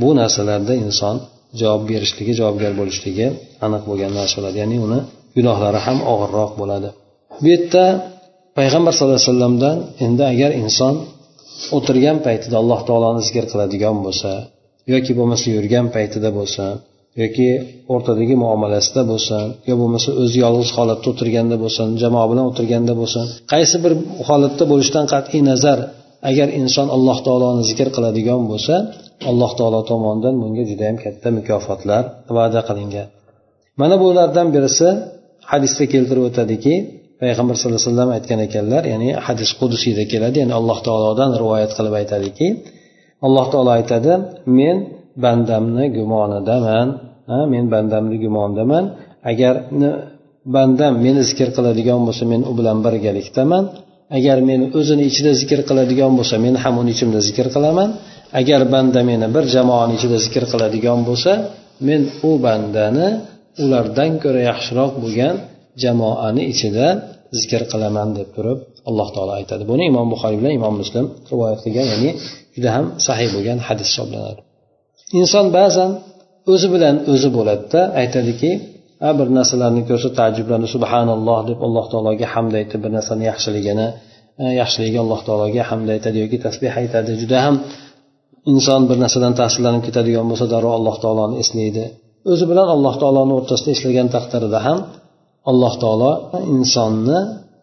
bu 0.00 0.08
narsalarda 0.20 0.74
inson 0.84 1.14
javob 1.60 1.82
berishligi 1.90 2.32
javobgar 2.40 2.72
bo'lishligi 2.80 3.26
aniq 3.66 3.82
bo'lgan 3.88 4.12
narsa 4.18 4.34
bo'ladi. 4.38 4.56
Ya'ni 4.62 4.76
uni 4.86 5.00
gunohlari 5.36 5.80
ham 5.86 5.98
og'irroq 6.12 6.52
bo'ladi. 6.60 6.88
Bu 7.42 7.46
yerda 7.54 7.84
payg'ambar 8.58 8.92
sallallohu 8.94 9.18
alayhi 9.18 9.30
vasallamdan 9.30 9.76
endi 10.06 10.22
agar 10.32 10.50
inson 10.62 10.94
o'tirgan 11.76 12.16
paytida 12.26 12.56
alloh 12.62 12.80
taoloni 12.88 13.22
zikr 13.28 13.44
qiladigan 13.52 13.96
bo'lsa 14.06 14.30
yoki 14.92 15.12
bo'lmasa 15.18 15.46
yurgan 15.56 15.86
paytida 15.96 16.30
bo'lsa 16.38 16.64
yoki 17.22 17.48
o'rtadagi 17.94 18.34
muomalasida 18.44 19.02
bo'lsin 19.12 19.44
yo 19.68 19.74
bo'lmasa 19.80 20.08
o'zi 20.22 20.36
yolg'iz 20.44 20.70
holatda 20.76 21.06
o'tirganda 21.12 21.56
bo'lsin 21.64 21.86
jamoa 22.02 22.26
bilan 22.30 22.44
o'tirganda 22.50 22.92
bo'lsin 23.00 23.24
qaysi 23.52 23.76
bir 23.84 23.92
holatda 24.28 24.64
bo'lishidan 24.72 25.06
qat'iy 25.14 25.42
nazar 25.50 25.78
agar 26.30 26.48
inson 26.60 26.86
alloh 26.96 27.18
taoloni 27.26 27.62
zikr 27.70 27.88
qiladigan 27.96 28.40
bo'lsa 28.50 28.74
alloh 29.30 29.50
taolo 29.58 29.80
tomonidan 29.90 30.34
bunga 30.42 30.64
judayam 30.70 30.96
katta 31.04 31.28
mukofotlar 31.38 32.02
va'da 32.36 32.60
qilingan. 32.68 33.08
Mana 33.80 33.96
bulardan 34.02 34.48
birisi 34.54 34.88
hadisda 35.52 35.84
keltirib 35.92 36.24
o'tadiki 36.30 36.74
payg'ambar 37.22 37.54
sallallohu 37.56 37.78
alayhi 37.80 37.90
vasallam 37.90 38.10
aytgan 38.16 38.40
ekanlar 38.46 38.82
ya'ni 38.92 39.08
hadis 39.26 39.50
qudusiyda 39.60 40.04
keladi 40.12 40.36
ya'ni 40.42 40.54
alloh 40.60 40.78
taolodan 40.86 41.30
rivoyat 41.42 41.70
qilib 41.76 41.94
aytadiki 42.00 42.46
alloh 43.26 43.46
taolo 43.52 43.70
aytadi 43.78 44.12
men 44.58 44.76
bandamni 45.24 45.84
gumonidaman 45.98 46.86
men 47.52 47.64
bandamni 47.74 48.16
gumonidaman 48.24 48.84
agar 49.30 49.54
bandam 50.44 50.94
meni 51.04 51.22
zikr 51.30 51.48
qiladigan 51.56 52.00
bo'lsa 52.06 52.24
men 52.32 52.42
u 52.50 52.52
bilan 52.58 52.78
birgalikdaman. 52.86 53.64
Agar 54.18 54.38
meni 54.48 54.66
o'zini 54.78 55.04
ichida 55.10 55.32
zikr 55.40 55.60
qiladigan 55.68 56.12
bo'lsa 56.18 56.36
men 56.44 56.54
ham 56.62 56.74
uni 56.82 56.90
ichimda 56.96 57.20
zikr 57.28 57.46
qilaman. 57.54 57.88
Agar 58.40 58.60
banda 58.74 59.00
meni 59.10 59.26
bir 59.34 59.44
jamoani 59.54 59.92
ichida 59.98 60.18
zikr 60.26 60.44
qiladigan 60.52 61.00
bo'lsa 61.08 61.32
men 61.88 62.02
u 62.28 62.30
bandani 62.46 63.08
ulardan 63.62 64.12
ko'ra 64.22 64.40
yaxshiroq 64.50 64.92
bo'lgan 65.04 65.34
jamoani 65.82 66.42
ichida 66.52 66.86
zikr 67.40 67.62
qilaman 67.72 68.08
deb 68.18 68.28
turib 68.36 68.58
alloh 68.88 69.08
taolo 69.14 69.32
aytadi. 69.40 69.62
Buni 69.72 69.84
imom 69.92 70.06
buxoriy 70.12 70.38
bilan 70.40 70.52
imom 70.58 70.74
muslim 70.82 71.04
rivoyat 71.30 71.60
qilgan 71.64 71.86
ya'ni 71.92 72.10
juda 72.54 72.70
ham 72.76 72.86
sahiy 73.06 73.28
bo'lgan 73.34 73.58
hadis 73.66 73.86
hisoblanadi. 73.92 74.40
Inson 75.20 75.46
ba'zan 75.58 75.90
o'zi 76.52 76.68
bilan 76.74 76.96
o'zi 77.12 77.28
bo'ladida 77.36 77.80
aytadiki 78.02 78.50
a 79.08 79.10
bir 79.18 79.28
narsalarni 79.38 79.82
ko'rsa 79.88 80.08
taajjublanib 80.18 80.68
subhanalloh 80.74 81.40
deb 81.50 81.58
alloh 81.66 81.86
taologa 81.92 82.26
hamd 82.34 82.52
aytib 82.60 82.80
bir 82.84 82.92
narsani 82.98 83.24
yaxshiligini 83.30 83.88
e, 84.42 84.44
yaxshiligiga 84.60 85.00
alloh 85.04 85.20
taologa 85.28 85.62
hamd 85.70 85.88
aytadi 85.96 86.16
yoki 86.24 86.38
tasbeh 86.46 86.72
aytadi. 86.82 87.10
Juda 87.22 87.38
ham 87.46 87.54
inson 88.52 88.80
bir 88.90 88.96
narsadan 89.04 89.32
ta'sirlanib 89.40 89.82
ketadigan 89.86 90.26
bo'lsa 90.30 90.46
darrov 90.52 90.72
alloh 90.78 90.96
taoloni 91.04 91.36
eslaydi 91.42 91.84
o'zi 92.30 92.44
bilan 92.50 92.68
alloh 92.74 92.94
taoloni 93.02 93.32
o'rtasida 93.38 93.70
eslagan 93.76 94.08
taqdirda 94.16 94.58
ham 94.66 94.78
alloh 95.50 95.74
taolo 95.82 96.12
insonni 96.54 97.18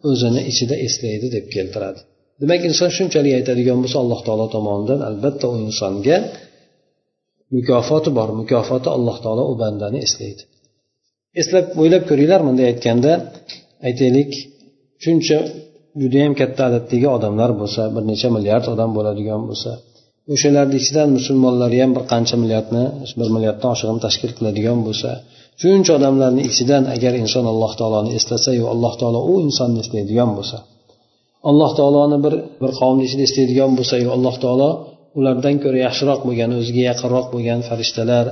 o'zini 0.10 0.42
ichida 0.52 0.76
eslaydi 0.88 1.28
deb 1.36 1.46
keltiradi. 1.56 2.00
Demak 2.42 2.62
inson 2.70 2.90
shunchalik 2.98 3.34
aytadigan 3.40 3.78
bo'lsa 3.84 3.98
alloh 4.04 4.20
taolo 4.28 4.46
tomonidan 4.56 5.00
albatta 5.10 5.46
u 5.52 5.56
insonga 5.66 6.18
mukofoti 7.56 8.10
bor. 8.18 8.30
Mukofoti 8.42 8.90
alloh 8.98 9.18
taolo 9.24 9.44
u 9.52 9.54
bandani 9.62 10.00
eslaydi. 10.08 10.44
Eslab 11.42 11.66
o'ylab 11.82 12.04
ko'ringlar 12.10 12.42
bunday 12.48 12.66
aytganda 12.72 13.12
aytaylik 13.88 14.32
shuncha 15.04 15.38
judayam 16.02 16.34
katta 16.42 16.62
adaddagi 16.70 17.08
odamlar 17.18 17.52
bo'lsa 17.62 17.82
bir 17.96 18.04
necha 18.12 18.30
milliard 18.36 18.66
odam 18.74 18.90
bo'ladigan 18.98 19.42
bo'lsa 19.50 19.72
o'shalarni 20.34 20.76
ichidan 20.82 21.08
musulmonlar 21.18 21.72
ham 21.82 21.92
bir 21.98 22.04
qancha 22.12 22.36
milliardni 22.44 22.84
bir 23.20 23.28
milliarddan 23.36 23.70
oshig'ini 23.76 24.02
tashkil 24.06 24.32
qiladigan 24.38 24.80
bo'lsa 24.88 25.10
shuncha 25.62 25.92
odamlarni 26.00 26.42
ichidan 26.50 26.84
agar 26.96 27.14
inson 27.24 27.46
alloh 27.54 27.72
taoloni 27.80 28.12
eslasayu 28.20 28.64
alloh 28.74 28.94
taolo 29.02 29.20
u 29.32 29.34
insonni 29.48 29.80
eslaydigan 29.84 30.30
bo'lsa 30.38 30.58
alloh 31.50 31.72
taoloni 31.80 32.18
bir 32.26 32.34
bir 32.62 32.72
qavmni 32.80 33.04
ichida 33.08 33.24
eslaydigan 33.30 33.72
bo'lsayu 33.78 34.08
alloh 34.16 34.36
taolo 34.44 34.70
ulardan 35.20 35.56
ko'ra 35.64 35.80
yaxshiroq 35.88 36.20
bo'lgan 36.28 36.52
o'ziga 36.60 36.84
yaqinroq 36.92 37.26
bo'lgan 37.34 37.60
farishtalar 37.70 38.26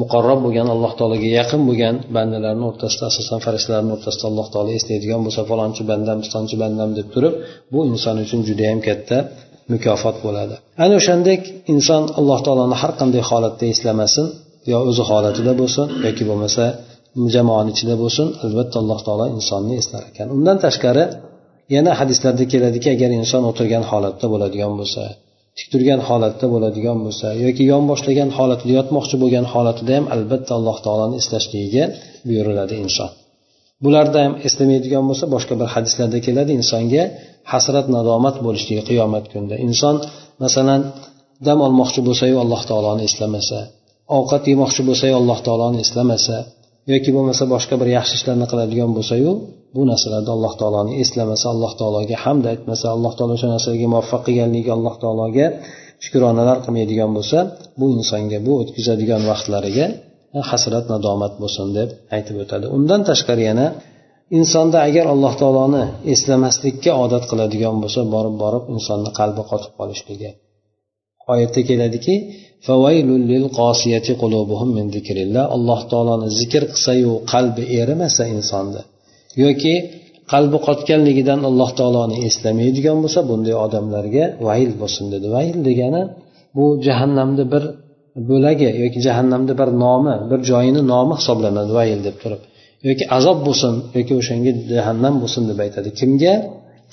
muqarrab 0.00 0.38
bo'lgan 0.44 0.68
alloh 0.74 0.92
taologa 0.98 1.28
yaqin 1.40 1.62
bo'lgan 1.68 1.94
bandalarni 2.16 2.64
o'rtasida 2.70 3.04
asosan 3.12 3.38
farishtalarni 3.46 3.92
o'rtasida 3.96 4.26
alloh 4.30 4.46
taolo 4.54 4.70
eslaydigan 4.78 5.20
bo'lsa 5.26 5.42
falonchi 5.50 5.82
bandam 5.90 6.18
pistonchi 6.24 6.56
bandam 6.62 6.90
deb 6.98 7.08
turib 7.14 7.34
bu 7.72 7.80
inson 7.90 8.16
uchun 8.24 8.40
judayam 8.48 8.80
katta 8.88 9.18
mukofot 9.74 10.16
bo'ladi. 10.26 10.54
Ana 10.84 10.94
o'shandek 11.00 11.42
inson 11.72 12.02
alloh 12.18 12.38
taoloni 12.46 12.76
har 12.82 12.92
qanday 13.00 13.22
holatda 13.30 13.64
eslamasin 13.74 14.26
yo 14.72 14.78
o'zi 14.90 15.02
holatida 15.10 15.52
bo'lsin 15.60 15.86
yoki 16.06 16.24
bo'lmasa 16.30 16.64
jamoani 17.34 17.70
ichida 17.74 17.94
bo'lsin 18.02 18.26
albatta 18.44 18.76
alloh 18.82 19.00
taolo 19.06 19.24
insonni 19.36 19.74
eslar 19.82 20.02
ekan. 20.10 20.26
Undan 20.36 20.56
tashqari 20.64 21.04
yana 21.74 21.92
hadislarda 22.00 22.44
keladiki 22.52 22.88
agar 22.96 23.10
inson 23.20 23.42
o'tirgan 23.50 23.84
holatda 23.90 24.26
bo'ladigan 24.32 24.72
bo'lsa 24.80 25.02
tik 25.56 25.66
turgan 25.72 26.00
holatda 26.08 26.46
bo'ladigan 26.54 26.98
bo'lsa 27.04 27.28
yoki 27.44 27.62
yonboshlagan 27.72 28.30
holatida 28.38 28.72
yotmoqchi 28.78 29.16
bo'lgan 29.22 29.46
holatida 29.52 29.92
ham 29.98 30.06
albatta 30.14 30.52
alloh 30.58 30.76
taoloni 30.86 31.16
eslashligiga 31.22 31.84
buyuriladi 32.28 32.74
inson. 32.84 33.10
Bularda 33.84 34.18
ham 34.24 34.34
eslamaydigan 34.46 35.04
bo'lsa 35.08 35.24
boshqa 35.34 35.54
bir 35.60 35.68
hadislarda 35.74 36.18
keladi. 36.26 36.50
Insonga 36.60 37.02
hasrat 37.52 37.86
nadomat 37.96 38.36
bo'lishligi 38.46 38.82
qiyomat 38.90 39.24
kunida. 39.32 39.56
Inson 39.66 39.96
masalan 40.44 40.80
dam 41.46 41.58
olmoqchi 41.66 42.00
bo'lsayu 42.08 42.36
alloh 42.44 42.62
taoloni 42.70 43.02
eslamasa 43.08 43.58
ovqat 44.18 44.42
yemoqchi 44.52 44.82
bo'lsayu 44.88 45.14
alloh 45.20 45.38
taoloni 45.46 45.78
eslamasa 45.84 46.36
yoki 46.92 47.10
bo'lmasa 47.16 47.44
boshqa 47.54 47.74
bir 47.80 47.88
yaxshi 47.96 48.14
ishlarni 48.18 48.46
qiladigan 48.52 48.90
bo'lsayu 48.96 49.30
bu 49.76 49.82
narsalarda 49.90 50.30
alloh 50.36 50.52
taoloni 50.60 50.92
eslamasa 51.04 51.46
alloh 51.54 51.72
taologa 51.80 52.16
hamd 52.24 52.44
aytmasa 52.52 52.86
alloh 52.94 53.12
taolo 53.18 53.32
o'sha 53.38 53.48
narsaga 53.54 53.86
muvaffaq 53.92 54.22
qilganligiga 54.26 54.72
alloh 54.78 54.94
taologa 55.02 55.46
shukronalar 56.04 56.58
qilmaydigan 56.64 57.10
bo'lsa 57.16 57.38
bu 57.80 57.86
insonga 57.98 58.38
bu 58.46 58.52
o'tkazadigan 58.62 59.22
vaqtlariga 59.30 59.86
hasrat 60.50 60.84
nadomat 60.92 61.34
bo'lsin 61.42 61.68
deb 61.78 61.88
aytib 62.16 62.36
o'tadi. 62.42 62.66
Undan 62.76 63.00
tashqari 63.10 63.42
yana 63.50 63.66
insonda 64.38 64.78
agar 64.88 65.04
alloh 65.14 65.32
taoloni 65.42 65.84
eslamaslikka 66.14 66.92
odat 67.04 67.24
qiladigan 67.30 67.76
bo'lsa 67.82 68.00
borib 68.14 68.34
borib 68.42 68.64
insonni 68.74 69.10
qalbi 69.20 69.42
qotib 69.50 69.72
qolishligi. 69.80 70.30
Oyatda 71.32 71.60
keladiki 71.70 72.14
alloh 75.56 75.80
taoloni 75.92 76.28
zikr 76.40 76.62
qilsayu 76.72 77.12
qalbi 77.32 77.62
erimasa 77.80 78.22
insonni 78.36 78.82
yoki 79.44 79.74
qalbi 80.32 80.58
qotganligidan 80.68 81.40
alloh 81.50 81.70
taoloni 81.78 82.16
eslamaydigan 82.28 82.96
bo'lsa 83.04 83.20
bunday 83.30 83.54
odamlarga 83.66 84.24
vayl 84.48 84.70
bo'lsin 84.80 85.04
dedi. 85.14 85.26
Vayl 85.36 85.56
degani 85.68 86.02
bu 86.56 86.64
jahannamni 86.86 87.44
bir 87.52 87.64
bo'lagi 88.30 88.68
yoki 88.82 89.00
jahannamni 89.06 89.54
bir 89.60 89.68
nomi 89.84 90.14
bir 90.30 90.40
joyini 90.50 90.82
nomi 90.92 91.14
hisoblanadi 91.20 91.70
vayl 91.78 92.00
deb 92.08 92.16
turib. 92.22 92.42
Yoki 92.88 93.04
azob 93.16 93.38
bo'lsin 93.46 93.72
yoki 93.98 94.12
o'shanga 94.20 94.50
jahannam 94.74 95.14
bo'lsin 95.22 95.42
deb 95.50 95.58
aytadi. 95.64 95.88
Kimga? 96.00 96.34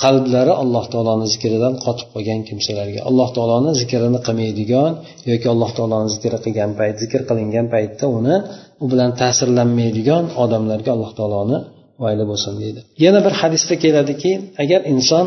Qalblari 0.04 0.54
alloh 0.64 0.86
taoloni 0.94 1.26
zikridan 1.34 1.74
qotib 1.86 2.08
qolgan 2.14 2.40
kimsalarga. 2.50 3.00
Alloh 3.10 3.30
taoloni 3.38 3.72
zikrini 3.82 4.20
qilmaydigan 4.28 4.92
yoki 5.32 5.48
alloh 5.54 5.72
taoloni 5.78 6.10
zikri 6.16 6.38
qilgan 6.46 6.72
payt 6.80 6.96
zikr 7.04 7.22
qilingan 7.30 7.66
paytda 7.74 8.06
uni 8.20 8.36
u 8.84 8.86
bilan 8.92 9.12
ta'sirlanmaydigan 9.22 10.24
odamlarga 10.44 10.90
alloh 10.96 11.12
taoloni 11.20 11.58
vayli 12.04 12.24
bo'lsin 12.32 12.54
deydi. 12.62 12.80
Yana 13.06 13.20
bir 13.26 13.34
hadisda 13.42 13.76
keladiki 13.84 14.32
agar 14.64 14.82
inson 14.94 15.26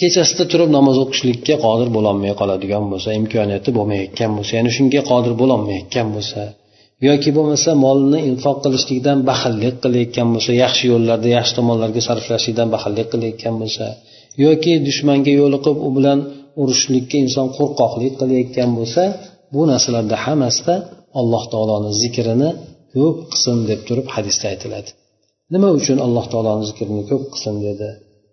kechasida 0.00 0.44
turib 0.52 0.70
namoz 0.76 0.96
o'qishlikka 1.04 1.54
qodir 1.64 1.88
bo'lolmay 1.96 2.32
qoladigan 2.40 2.84
bo'lsa 2.92 3.08
imkoniyati 3.20 3.70
bo'lmayotgan 3.78 4.30
bo'lsa 4.36 4.52
ya'ni 4.58 4.70
shunga 4.76 5.00
qodir 5.10 5.32
bo'lolmayotgan 5.40 6.08
bo'lsa 6.16 6.42
yoki 7.08 7.30
bo'lmasa 7.36 7.70
molni 7.84 8.18
infoq 8.30 8.56
qilishlikdan 8.64 9.18
baxillik 9.30 9.74
qilayotgan 9.84 10.28
bo'lsa 10.34 10.50
yaxshi 10.64 10.84
yo'llarda 10.92 11.28
yaxshi 11.36 11.52
tomonlarga 11.58 12.00
sarflashlikdan 12.08 12.68
baxillik 12.74 13.08
qilayotgan 13.12 13.54
bo'lsa 13.62 13.86
yoki 14.44 14.72
dushmanga 14.88 15.32
yo'liqib 15.40 15.76
u 15.86 15.88
bilan 15.96 16.18
urushishlikka 16.60 17.16
inson 17.24 17.46
qo'rqoqlik 17.56 18.14
qilayotgan 18.20 18.70
bo'lsa 18.78 19.02
bu 19.54 19.62
narsalarda 19.70 20.16
hammasida 20.24 20.74
alloh 21.20 21.42
taoloni 21.52 21.90
zikrini 22.02 22.50
ko'p 22.94 23.16
qilsin 23.30 23.56
deb 23.70 23.80
turib 23.88 24.06
hadisda 24.14 24.46
aytiladi. 24.52 24.90
Nima 25.54 25.68
uchun 25.78 25.98
alloh 26.06 26.24
taoloni 26.32 26.64
zikrini 26.70 27.02
ko'p 27.10 27.24
qilsin 27.32 27.56
dedi? 27.66 27.88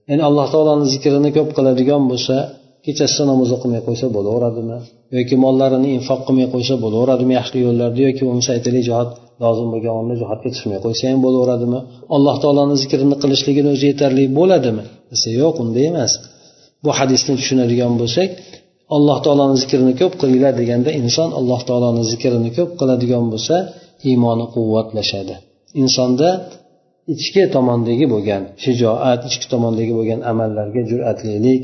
Ya'ni 0.09 0.23
alloh 0.29 0.47
taoloni 0.53 0.85
zikrini 0.93 1.29
ko'p 1.37 1.49
qiladigan 1.57 2.03
bo'lsa 2.11 2.35
kechasi 2.85 3.21
namoz 3.31 3.49
o'qimay 3.55 3.81
qo'ysa 3.87 4.07
bo'laveradimi? 4.15 4.77
Yoki 5.17 5.35
mollarini 5.45 5.89
infoq 5.97 6.19
qilmay 6.27 6.47
qo'ysa 6.53 6.73
bo'laveradimi 6.83 7.33
yaxshi 7.39 7.57
yo'llarda? 7.65 7.99
Yoki 8.07 8.21
bo'lmasa 8.27 8.49
aytaylik 8.55 8.83
jihod 8.89 9.09
lozim 9.43 9.67
bo'lgan 9.73 9.93
o'rinda 9.97 10.15
jihodga 10.21 10.49
chiqmay 10.55 10.79
qo'ysa 10.85 11.03
ham 11.11 11.19
bo'laveradimi? 11.25 11.79
Alloh 12.15 12.35
taoloni 12.43 12.75
zikrini 12.83 13.15
qilishligini 13.23 13.69
o'zi 13.75 13.85
yetarli 13.91 14.23
bo'ladimi? 14.39 14.83
Desa 15.11 15.27
yo'q 15.41 15.55
unday 15.63 15.85
emas. 15.91 16.11
Bu 16.83 16.91
hadisni 16.99 17.33
tushunadigan 17.39 17.93
bo'lsak 18.01 18.29
alloh 18.95 19.17
taoloni 19.25 19.55
zikrini 19.63 19.93
ko'p 20.01 20.13
qilinglar 20.21 20.53
deganda 20.61 20.89
inson 21.01 21.29
alloh 21.39 21.59
taoloni 21.69 22.03
zikrini 22.11 22.49
ko'p 22.57 22.71
qiladigan 22.79 23.25
bo'lsa 23.33 23.55
iymoni 24.09 24.45
quvvatlashadi. 24.55 25.35
Insonda 25.81 26.29
ichki 27.13 27.43
tomondagi 27.55 28.05
bo'lgan 28.13 28.43
shijoat 28.63 29.21
ichki 29.29 29.47
tomondagi 29.53 29.93
bo'lgan 29.99 30.19
amallarga 30.31 30.81
jur'atlilik 30.91 31.61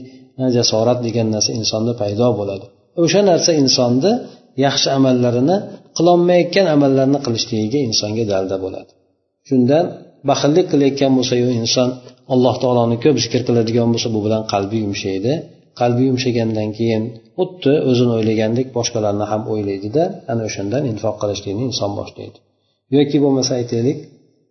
jasorat 0.57 0.99
degan 1.07 1.27
narsa 1.35 1.51
insonda 1.59 1.93
paydo 2.01 2.27
bo'ladi. 2.39 2.65
O'sha 3.03 3.21
narsa 3.31 3.51
insonni 3.63 4.11
yaxshi 4.65 4.87
amallarini 4.97 5.57
qilolmayotgan 5.97 6.65
amallarni 6.75 7.19
qilishligiga 7.25 7.79
insonga 7.89 8.23
dalda 8.33 8.55
bo'ladi. 8.65 8.91
Shundan 9.47 9.85
baxillik 10.29 10.65
qilayotgan 10.71 11.11
bo'lsa 11.17 11.35
yu 11.43 11.49
inson 11.61 11.89
alloh 12.33 12.55
taoloni 12.63 12.97
ko'p 13.03 13.17
zikr 13.23 13.41
qiladigan 13.47 13.87
bo'lsa 13.93 14.07
bu 14.15 14.19
bilan 14.25 14.41
qalbi 14.53 14.77
yumshaydi. 14.85 15.33
Qalbi 15.81 16.03
yumshagandan 16.09 16.69
keyin 16.77 17.03
xuddi 17.37 17.73
o'zini 17.89 18.11
o'ylagandek 18.17 18.67
boshqalarni 18.77 19.25
ham 19.31 19.41
o'ylaydida 19.53 20.03
ana 20.31 20.41
o'shandan 20.49 20.83
infoq 20.91 21.15
qilishlikni 21.21 21.63
inson 21.69 21.91
boshlaydi. 21.99 22.37
Yoki 22.95 23.17
bo'lmasa 23.23 23.51
aytaylik 23.61 23.97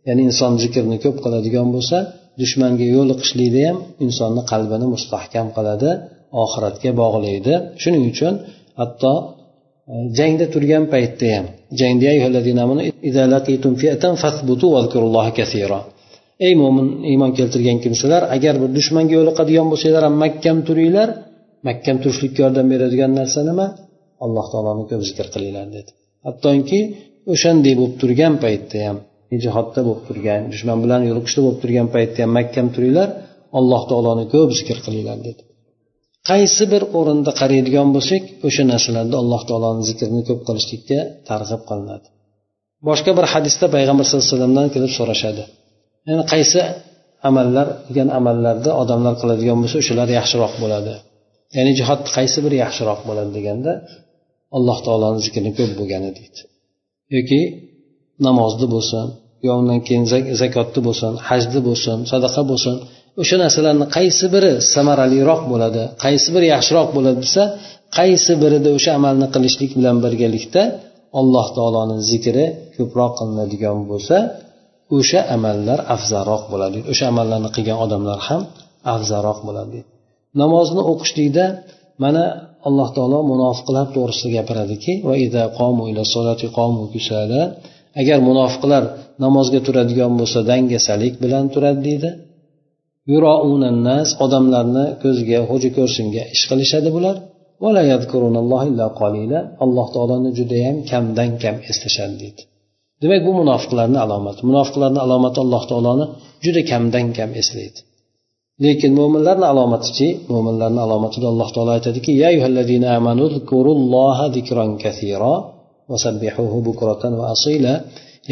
ya'ni 0.08 0.22
inson 0.28 0.52
zikrni 0.62 0.96
ko'p 1.04 1.16
qiladigan 1.24 1.68
bo'lsa 1.74 1.96
dushmanga 2.40 2.86
yo'liqishlikda 2.96 3.60
ham 3.68 3.76
insonni 4.06 4.42
qalbini 4.52 4.86
mustahkam 4.94 5.46
qiladi 5.56 5.90
oxiratga 6.44 6.90
bog'laydi. 7.02 7.54
Shuning 7.82 8.04
uchun 8.12 8.34
hatto 8.80 9.12
e, 9.92 9.94
jangda 10.18 10.46
turgan 10.54 10.84
paytda 10.94 11.28
ham 11.36 11.46
jangda 11.80 12.04
ey 16.46 16.52
mo'min 16.62 16.86
iymon 17.10 17.30
keltirgan 17.38 17.78
kimsalar 17.84 18.22
agar 18.36 18.54
bir 18.62 18.70
dushmanga 18.78 19.12
yo'liqadigan 19.18 19.66
bo'lsanglar 19.72 20.02
ham 20.08 20.16
mahkam 20.24 20.58
turinglar. 20.68 21.08
Mahkam 21.68 21.96
turishlikka 22.02 22.40
yordam 22.44 22.66
beradigan 22.72 23.10
narsa 23.20 23.40
nima? 23.50 23.66
Alloh 24.24 24.46
taoloni 24.52 24.84
ko'p 24.90 25.02
zikr 25.08 25.26
qilinglar 25.34 25.66
dedi. 25.76 25.90
Hattoki 26.26 26.80
o'shanday 27.32 27.74
bo'lib 27.78 27.94
turgan 28.02 28.34
paytda 28.44 28.78
ham 28.86 28.96
jihodda 29.44 29.80
bo'lib 29.86 30.02
turgan 30.08 30.40
dushman 30.52 30.78
bilan 30.84 31.00
yo'liqishda 31.08 31.40
bo'lib 31.44 31.58
turgan 31.62 31.86
paytda 31.94 32.18
ham 32.24 32.32
mahkam 32.38 32.66
turinglar 32.74 33.08
alloh 33.58 33.82
taoloni 33.90 34.24
ko'p 34.34 34.50
zikr 34.58 34.78
qilinglar 34.86 35.18
dedi. 35.28 35.42
Qaysi 36.30 36.64
bir 36.72 36.82
o'rinda 36.98 37.32
qaraydigan 37.40 37.88
bo'lsak 37.96 38.22
o'sha 38.46 38.62
narsalarda 38.72 39.16
alloh 39.22 39.42
taoloni 39.48 39.82
zikrini 39.90 40.22
ko'p 40.28 40.40
qilishlikka 40.48 40.98
targ'ib 41.28 41.62
qilinadi. 41.68 42.06
Boshqa 42.88 43.10
bir 43.18 43.26
hadisda 43.32 43.66
payg'ambar 43.76 44.04
sallallohu 44.04 44.26
alayhi 44.26 44.36
vasallamdan 44.36 44.68
kelib 44.74 44.92
so'rashadi. 44.98 45.42
Ya'ni 46.08 46.24
qaysi 46.32 46.60
amallar 47.28 47.66
degan 47.88 48.08
amallarda 48.18 48.70
odamlar 48.82 49.14
qiladigan 49.20 49.58
bo'lsa 49.62 49.76
o'shalar 49.82 50.08
yaxshiroq 50.18 50.54
bo'ladi. 50.62 50.94
Ya'ni 51.56 51.72
jihod 51.80 52.00
qaysi 52.16 52.38
biri 52.44 52.56
yaxshiroq 52.64 53.00
bo'ladi 53.08 53.30
deganda 53.38 53.72
alloh 54.56 54.78
taoloni 54.86 55.20
zikri 55.26 55.50
ko'p 55.58 55.72
bo'lgani 55.80 56.10
deydi. 56.18 56.40
Yoki 57.16 57.40
namozda 58.26 58.66
bo'lsin 58.74 59.06
yo 59.46 59.52
undan 59.60 59.80
keyin 59.86 60.04
zakotni 60.42 60.80
bo'lsin 60.88 61.12
hajni 61.28 61.60
bo'lsin 61.68 61.98
sadaqa 62.12 62.42
bo'lsin 62.50 62.74
o'sha 63.22 63.36
narsalarni 63.42 63.86
qaysi 63.96 64.26
biri 64.34 64.52
samaraliroq 64.74 65.42
bo'ladi 65.52 65.82
qaysi 66.04 66.28
biri 66.34 66.46
yaxshiroq 66.54 66.88
bo'ladi 66.96 67.18
desa 67.26 67.42
qaysi 67.98 68.32
birida 68.42 68.70
o'sha 68.78 68.90
amalni 68.98 69.26
qilishlik 69.34 69.70
bilan 69.78 69.96
birgalikda 70.04 70.62
alloh 71.20 71.46
taoloni 71.56 71.96
zikri 72.10 72.44
ko'proq 72.76 73.12
qilinadigan 73.18 73.78
bo'lsa 73.90 74.16
o'sha 74.96 75.20
amallar 75.36 75.78
afzalroq 75.94 76.42
bo'ladi. 76.52 76.78
O'sha 76.92 77.04
amallarni 77.12 77.50
qilgan 77.56 77.78
odamlar 77.84 78.18
ham 78.28 78.42
afzalroq 78.94 79.38
bo'ladi. 79.48 79.78
Namozni 80.42 80.82
o'qishlikda 80.92 81.44
mana 82.04 82.24
alloh 82.68 82.88
taolo 82.96 83.18
munofiqlar 83.32 83.86
to'g'risida 83.94 84.30
gapiradiki 84.36 84.92
agar 88.00 88.18
munofiqlar 88.28 88.82
namozga 89.24 89.60
turadigan 89.66 90.12
bo'lsa 90.20 90.38
dangasalik 90.50 91.14
bilan 91.24 91.44
turadi 91.54 91.80
deydi. 91.88 92.10
Odamlarni 94.24 94.84
ko'ziga 95.02 95.38
xo'ja 95.50 95.70
ko'rsinga 95.78 96.22
ish 96.34 96.44
qilishadi 96.50 96.88
bular. 96.96 97.16
Alloh 99.64 99.86
taoloni 99.94 100.30
judayam 100.38 100.76
kamdan 100.90 101.30
kam 101.42 101.56
eslashadi 101.70 102.16
deydi. 102.22 102.42
Demak 103.02 103.22
bu 103.26 103.32
munofiqlarni 103.40 103.98
alomati. 104.04 104.40
Munofiqlarni 104.50 105.00
alomati 105.06 105.38
alloh 105.44 105.62
taoloni 105.70 106.04
juda 106.44 106.60
kamdan 106.72 107.06
kam 107.18 107.30
eslaydi. 107.42 107.80
Lekin 108.64 108.92
mo'minlarni 108.98 109.46
alomatichi 109.52 110.08
mo'minlarni 110.32 110.80
alomatida 110.86 111.26
alloh 111.32 111.48
taolo 111.54 111.70
aytadiki 111.78 112.10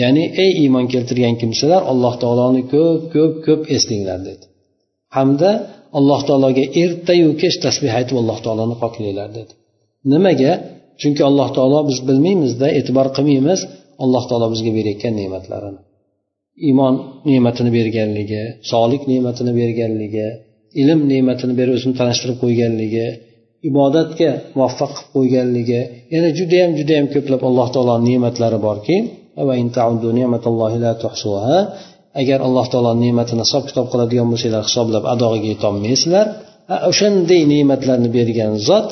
ya'ni 0.03 0.25
ey 0.44 0.51
iymon 0.62 0.87
keltirgan 0.92 1.35
kimsalar 1.40 1.83
alloh 1.92 2.14
taoloni 2.23 2.62
ko'p 2.73 3.01
ko'p 3.14 3.35
ko'p 3.47 3.62
eslanglar 3.77 4.18
dedi. 4.29 4.44
Hamda 5.16 5.51
alloh 5.99 6.21
taologa 6.29 6.64
ertayu 6.83 7.29
kech 7.42 7.57
tasbeh 7.64 7.92
aytib 7.99 8.16
alloh 8.23 8.38
taoloni 8.44 8.77
poklanglar 8.83 9.29
dedi. 9.38 9.53
Nimaga? 10.12 10.53
Chunki 11.01 11.23
alloh 11.31 11.49
taolo 11.57 11.79
biz 11.88 11.99
bilmaymizda 12.09 12.66
e'tibor 12.79 13.07
qilmaymiz 13.16 13.61
alloh 14.05 14.25
taolo 14.31 14.47
bizga 14.55 14.71
berayotgan 14.79 15.14
ne'matlarini. 15.21 15.81
Iymon 16.68 16.94
ne'matini 17.29 17.71
berganligi 17.79 18.42
sog'lik 18.71 19.03
ne'matini 19.11 19.53
berganligi 19.61 20.27
ilm 20.83 21.01
ne'matini 21.12 21.55
berib 21.61 21.75
o'zini 21.79 21.94
tanishtirib 22.01 22.37
qo'yganligi 22.42 23.07
ibodatga 23.71 24.31
muvaffaq 24.57 24.92
qilib 24.97 25.11
qo'yganligi 25.16 25.81
yana 26.14 26.29
judayam 26.38 26.71
judayam 26.81 27.07
ko'plab 27.14 27.40
alloh 27.49 27.68
taoloni 27.75 28.05
ne'matlari 28.11 28.59
borki 28.66 28.97
agar 32.21 32.38
alloh 32.47 32.66
taoloni 32.73 33.01
ne'matini 33.07 33.42
hisob 33.47 33.64
kitob 33.68 33.87
qiladigan 33.92 34.27
bo'lsanglar 34.33 34.62
hisoblab 34.68 35.05
adog'iga 35.14 35.49
yetolmaysizlar 35.55 36.27
o'shanday 36.90 37.42
ne'matlarni 37.55 38.09
bergan 38.18 38.53
zot 38.68 38.88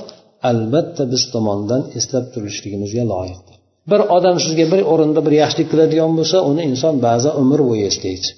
albatta 0.50 1.02
biz 1.12 1.22
tomonidan 1.34 1.82
eslab 1.98 2.24
turilishligimizga 2.32 3.04
loyiqdir. 3.12 3.54
Bir 3.90 4.00
odam 4.16 4.36
sizga 4.44 4.66
bir 4.72 4.80
o'rinda 4.92 5.20
bir 5.26 5.34
yaxshilik 5.42 5.68
qiladigan 5.72 6.12
bo'lsa 6.18 6.36
uni 6.50 6.62
inson 6.70 6.94
ba'zi 7.06 7.30
umr 7.42 7.60
bo'yi 7.70 7.84
eslaydi. 7.90 8.28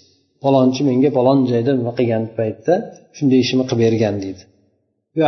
Falonchi 0.44 0.80
menga 0.88 1.10
falon 1.16 1.38
joyda 1.50 1.72
nima 1.78 1.92
qilgan 1.98 2.24
paytda 2.38 2.74
shunday 3.16 3.38
ishimni 3.44 3.64
qilib 3.70 3.80
bergan 3.84 4.16
deydi. 4.24 4.42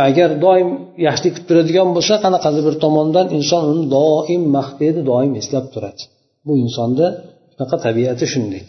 Agar 0.09 0.29
doim 0.45 0.69
yaxshilik 1.07 1.33
qilib 1.35 1.47
turadigan 1.49 1.89
bo'lsa 1.95 2.13
qanaqadir 2.25 2.63
bir 2.67 2.75
tomondan 2.83 3.27
inson 3.37 3.63
uni 3.71 3.83
doim 3.97 4.43
maqtaydi 4.57 5.01
doim 5.11 5.31
eslab 5.41 5.65
turadi. 5.73 6.01
Bu 6.45 6.53
insonni 6.63 7.07
shunaqa 7.51 7.77
tabiati 7.85 8.25
shunday. 8.33 8.63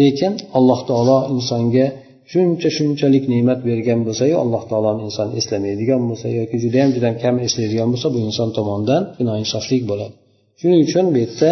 Lekin 0.00 0.32
alloh 0.58 0.80
taolo 0.88 1.18
insonga 1.34 1.86
shuncha 2.32 2.68
shunchalik 2.76 3.24
ne'mat 3.32 3.60
bergan 3.68 4.00
bo'lsayu 4.06 4.34
alloh 4.44 4.62
taoloni 4.70 5.02
inson 5.08 5.28
eslamaydigan 5.40 6.00
bo'lsa 6.08 6.26
yoki 6.38 6.56
judayam 6.64 6.90
judayam 6.96 7.16
kam 7.24 7.34
eslaydigan 7.46 7.88
bo'lsa 7.92 8.08
bu 8.14 8.18
inson 8.28 8.48
tomonidan 8.58 9.02
noinsoflik 9.28 9.82
bo'ladi. 9.90 10.14
Shuning 10.60 10.80
uchun 10.86 11.06
bu 11.14 11.18
yerda 11.24 11.50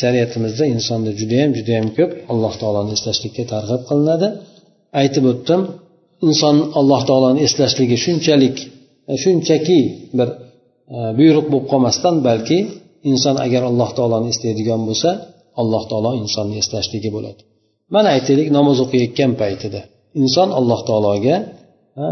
shariatimizda 0.00 0.64
insonni 0.74 1.10
judayam 1.20 1.50
judayam 1.58 1.86
ko'p 1.98 2.10
alloh 2.32 2.52
taoloni 2.60 2.90
eslashlikka 2.96 3.44
targ'ib 3.52 3.82
qilinadi. 3.88 4.28
Aytib 5.00 5.24
o'tdim 5.32 5.60
inson 6.26 6.56
alloh 6.80 7.00
taoloni 7.08 7.40
eslashligi 7.46 7.96
shunchalik 8.04 8.56
e, 9.10 9.12
shunchaki 9.22 9.80
bir 10.18 10.28
e, 10.94 10.96
buyruq 11.18 11.46
bo'lib 11.52 11.66
qolmasdan 11.72 12.16
balki 12.28 12.58
inson 13.10 13.36
agar 13.46 13.62
alloh 13.70 13.90
taoloni 13.98 14.28
eslaydigan 14.34 14.80
bo'lsa 14.88 15.10
alloh 15.60 15.82
taolo 15.90 16.10
insonni 16.22 16.56
eslashligi 16.62 17.10
bo'ladi. 17.16 17.40
Mana 17.94 18.08
aytaylik 18.16 18.48
namoz 18.58 18.78
o'qiyotgan 18.84 19.32
paytida. 19.42 19.80
Inson 20.22 20.48
alloh 20.58 20.80
taologa 20.88 21.36
e, 22.02 22.06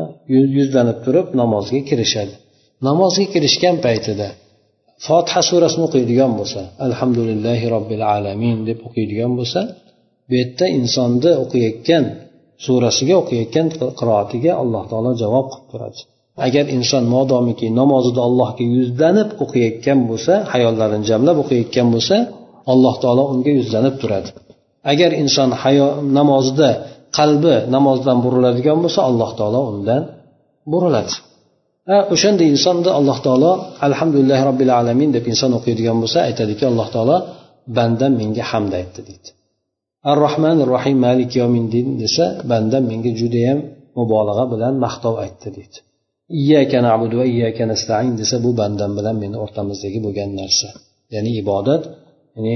yuzlanib 0.57 0.99
turib 1.05 1.27
namozga 1.41 1.81
kirishadi. 1.89 2.35
Namozga 2.89 3.25
kirishgan 3.35 3.77
paytida 3.87 4.29
fotiha 5.05 5.41
surasini 5.49 5.83
o'qiydigan 5.89 6.33
bo'lsa 6.39 6.61
alhamdulillahi 6.87 7.67
robbil 7.75 8.03
alamin 8.17 8.59
deb 8.69 8.79
o'qiydigan 8.87 9.33
bo'lsa 9.39 9.61
bu 10.29 10.35
yerda 10.41 10.67
insonni 10.79 11.33
o'qiyotgan 11.43 12.05
surasiga 12.65 13.15
o'qiyotgan 13.23 13.67
qiroatiga 13.99 14.53
alloh 14.63 14.83
taolo 14.91 15.11
javob 15.23 15.47
qilib 15.53 15.67
turadi. 15.73 16.01
Agar 16.47 16.65
inson 16.77 17.05
modomiki 17.15 17.67
namozida 17.81 18.21
allohga 18.29 18.65
yuzlanib 18.77 19.29
o'qiyotgan 19.45 19.99
bo'lsa 20.11 20.33
hayollarini 20.53 21.05
jamlab 21.11 21.37
o'qiyotgan 21.43 21.89
bo'lsa 21.95 22.17
alloh 22.73 22.95
taolo 23.03 23.23
unga 23.33 23.53
yuzlanib 23.59 23.95
turadi. 24.03 24.31
Agar 24.93 25.11
inson 25.23 25.51
hayo 25.63 25.89
namozida 26.19 26.71
qalbi 27.19 27.55
namozdan 27.75 28.19
buriladigan 28.25 28.79
bo'lsa 28.85 29.01
alloh 29.09 29.31
taolo 29.39 29.61
undan 29.73 30.03
buriladi. 30.73 31.15
O'shanda 32.15 32.45
insonni 32.53 32.91
alloh 32.99 33.19
taolo 33.27 33.53
alhamdulillah 33.87 34.39
robbil 34.49 34.73
alamin 34.81 35.11
deb 35.17 35.25
inson 35.33 35.51
o'qiydigan 35.59 35.97
bo'lsa 36.03 36.19
aytadiki 36.29 36.65
alloh 36.71 36.89
taolo 36.95 37.17
bandam 37.77 38.13
menga 38.21 38.45
hamd 38.51 38.73
aytdi 38.81 39.01
deydi. 39.09 39.29
Ar 40.11 40.17
rohmanir 40.25 40.69
rohim 40.75 40.99
malik 41.07 41.31
yomiddin 41.41 41.87
desa 42.03 42.25
banda 42.51 42.79
menga 42.91 43.13
judayam 43.21 43.59
mubolag'a 43.99 44.45
bilan 44.53 44.75
maqtov 44.85 45.15
aytdi 45.25 45.49
deydi. 45.57 45.79
Iyyaka 46.41 46.79
nabudu 46.89 47.15
va 47.21 47.25
iyyaka 47.35 47.65
nastain 47.73 48.13
desa 48.21 48.37
bu 48.45 48.51
bandam 48.61 48.91
bilan 48.99 49.17
meni 49.23 49.37
o'rtamizdagi 49.45 49.99
bo'lgan 50.07 50.31
narsa. 50.41 50.69
Ya'ni 51.15 51.31
ibodat 51.43 51.83
ya'ni 52.37 52.55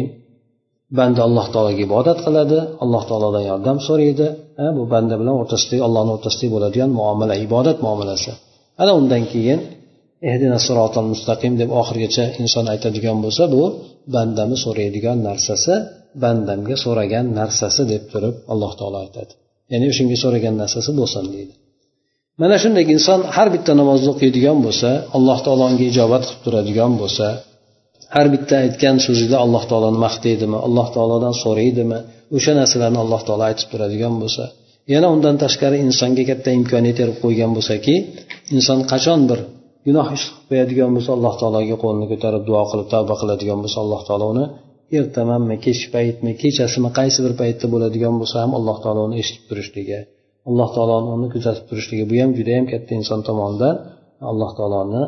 banda 0.98 1.20
alloh 1.28 1.46
taologa 1.54 1.80
ibodat 1.88 2.18
qiladi 2.26 2.58
alloh 2.84 3.02
taolodan 3.08 3.44
yordam 3.50 3.78
so'raydi. 3.88 4.26
Bu 4.78 4.84
banda 4.94 5.14
bilan 5.20 5.34
o'rtasidagi 5.42 5.82
allohni 5.88 6.10
o'rtasidagi 6.16 6.50
bo'ladigan 6.56 6.90
muomala 6.98 7.34
ibodat 7.46 7.78
muomalasi. 7.86 8.32
Ana 8.82 8.92
undan 9.00 9.22
keyin 9.32 9.60
ehdina 10.30 10.58
sirotil 10.66 11.06
mustaqim 11.12 11.52
deb 11.60 11.70
oxirigacha 11.80 12.24
inson 12.42 12.64
aytadigan 12.72 13.18
bo'lsa 13.24 13.44
bu 13.54 13.62
bandani 14.14 14.56
so'raydigan 14.64 15.18
narsasi 15.28 15.74
bandamga 16.22 16.76
so'ragan 16.84 17.26
narsasi 17.40 17.82
deb 17.92 18.02
turib 18.12 18.34
alloh 18.52 18.72
taolo 18.80 18.98
aytadi. 19.04 19.32
Ya'ni 19.72 19.86
o'shanga 19.92 20.16
so'ragan 20.24 20.54
narsasi 20.62 20.90
bo'lsin 21.00 21.24
deydi. 21.34 21.54
Mana 22.40 22.56
shunday 22.62 22.84
inson 22.96 23.20
har 23.36 23.48
bitta 23.54 23.72
namozni 23.80 24.08
o'qiydigan 24.14 24.58
bo'lsa 24.66 24.90
alloh 25.16 25.38
taolo 25.44 25.64
unga 25.70 25.84
ijobat 25.92 26.22
qilib 26.26 26.40
turadigan 26.44 26.92
bo'lsa 27.02 27.26
har 28.14 28.26
bitta 28.34 28.54
aytgan 28.64 28.96
so'zida 29.06 29.36
alloh 29.44 29.62
taoloni 29.70 29.98
maqtaydimi 30.06 30.58
alloh 30.66 30.86
taolodan 30.94 31.34
so'raydimi 31.42 31.98
o'sha 32.36 32.52
narsalarni 32.60 32.98
alloh 33.04 33.20
taolo 33.26 33.44
aytib 33.50 33.68
turadigan 33.72 34.14
bo'lsa 34.22 34.44
yana 34.92 35.08
undan 35.14 35.36
tashqari 35.44 35.76
insonga 35.86 36.24
katta 36.30 36.50
imkoniyat 36.60 36.96
berib 37.00 37.16
qo'ygan 37.24 37.50
bo'lsaki 37.56 37.94
inson 38.56 38.78
qachon 38.92 39.20
bir 39.30 39.38
gunoh 39.86 40.06
ish 40.16 40.24
qilib 40.26 40.46
qo'yadigan 40.50 40.90
bo'lsa 40.96 41.10
alloh 41.16 41.34
taologa 41.40 41.76
qo'lini 41.82 42.06
ko'tarib 42.12 42.42
duo 42.48 42.62
qilib 42.70 42.88
tavba 42.94 43.14
qiladigan 43.20 43.58
bo'lsa 43.64 43.78
alloh 43.84 44.00
taolo 44.08 44.26
uni 44.34 44.44
ertamanmi 44.98 45.56
kech 45.64 45.82
paytmi 45.94 46.32
kechasimi 46.42 46.90
qaysi 46.98 47.18
bir 47.24 47.34
paytda 47.40 47.66
bo'ladigan 47.74 48.14
bo'lsa 48.20 48.36
ham 48.42 48.52
alloh 48.58 48.76
taolo 48.84 49.00
uni 49.08 49.16
eshitib 49.22 49.44
turishligi 49.50 50.00
alloh 50.48 50.68
taoloni 50.76 51.08
uni 51.16 51.28
kuzatib 51.34 51.64
turishligi 51.70 52.04
bu 52.10 52.14
ham 52.22 52.30
judayam 52.38 52.64
katta 52.72 52.92
inson 53.00 53.20
tomonidan 53.28 53.74
alloh 54.30 54.50
taoloni 54.58 55.02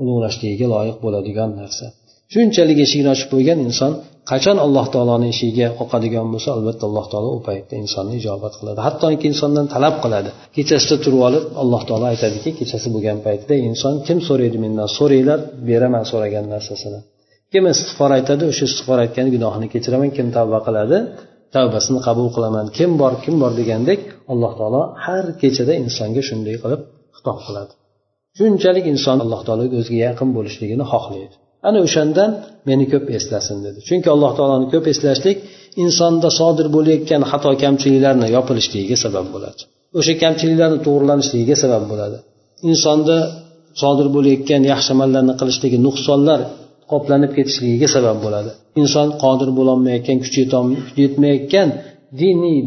ulug'lashligiga 0.00 0.66
loyiq 0.74 0.96
bo'ladigan 1.04 1.50
narsa. 1.60 1.86
Shunchalik 2.32 2.78
eshigini 2.84 3.10
ochib 3.14 3.28
qo'ygan 3.34 3.58
inson 3.68 3.92
qachon 4.30 4.56
alloh 4.66 4.86
taoloni 4.94 5.26
eshigiga 5.32 5.68
oqadigan 5.82 6.26
bo'lsa 6.32 6.48
albatta 6.56 6.84
alloh 6.88 7.06
taolo 7.12 7.28
u 7.36 7.40
paytda 7.48 7.74
insonni 7.82 8.14
ijobat 8.20 8.54
qiladi. 8.60 8.78
Hattoki 8.86 9.26
insondan 9.32 9.66
talab 9.74 9.96
qiladi. 10.04 10.30
Kechasida 10.56 10.96
turib 11.04 11.20
olib 11.28 11.44
alloh 11.62 11.82
taolo 11.88 12.06
aytadiki 12.12 12.50
kechasi 12.58 12.88
bo'lgan 12.94 13.18
paytda 13.26 13.54
inson 13.68 13.94
kim 14.06 14.18
so'raydi 14.28 14.58
mendan? 14.64 14.88
So'ranglar 14.98 15.38
beraman 15.68 16.04
so'ragan 16.10 16.44
narsasini. 16.54 17.00
Kim 17.52 17.64
istig'for 17.72 18.10
aytadi 18.18 18.42
o'sha 18.50 18.64
istig'for 18.68 18.98
aytgan 19.04 19.26
gunohini 19.34 19.66
kechiraman 19.74 20.10
kim 20.16 20.26
tavba 20.36 20.58
qiladi 20.66 20.98
tavbasini 21.56 22.00
qabul 22.06 22.28
qilaman. 22.36 22.66
Kim 22.78 22.90
bor 23.00 23.12
kim 23.24 23.34
bor 23.42 23.52
degandek 23.60 24.00
alloh 24.32 24.52
taolo 24.58 24.82
har 25.04 25.24
kechada 25.42 25.72
insonga 25.82 26.22
shunday 26.28 26.56
qilib 26.62 26.80
xitob 27.16 27.38
qiladi. 27.46 27.72
Shunchalik 28.38 28.84
inson 28.92 29.16
alloh 29.24 29.40
taologa 29.46 29.74
o'ziga 29.80 30.00
yaqin 30.08 30.28
bo'lishligini 30.36 30.84
xohlaydi. 30.92 31.34
Ana 31.68 31.78
o'shandan 31.86 32.30
meni 32.68 32.84
ko'p 32.92 33.06
eslasin 33.18 33.58
dedi. 33.66 33.78
Chunki 33.88 34.08
alloh 34.14 34.32
taoloni 34.38 34.66
ko'p 34.74 34.84
eslashlik 34.92 35.38
insonda 35.84 36.28
sodir 36.40 36.66
bo'layotgan 36.76 37.22
xato 37.30 37.50
kamchiliklarni 37.64 38.26
yopilishligiga 38.36 38.96
sabab 39.04 39.26
bo'ladi. 39.34 39.60
O'sha 39.98 40.14
kamchiliklarni 40.24 40.78
to'g'irlanishligiga 40.86 41.56
sabab 41.64 41.84
bo'ladi. 41.90 42.16
Insonda 42.70 43.16
sodir 43.82 44.08
bo'layotgan 44.16 44.62
yaxshi 44.72 44.90
amallarni 44.96 45.34
qilishligi 45.40 45.78
nuqsonlar 45.86 46.40
qoplanib 46.92 47.32
ketishligiga 47.36 47.88
sabab 47.96 48.18
bo'ladi. 48.24 48.50
Inson 48.82 49.08
qodir 49.24 49.50
bo'lolmayotgan 49.58 50.18
kuchi 50.24 50.42
yetmayotgan 51.02 51.68
diniy 52.20 52.58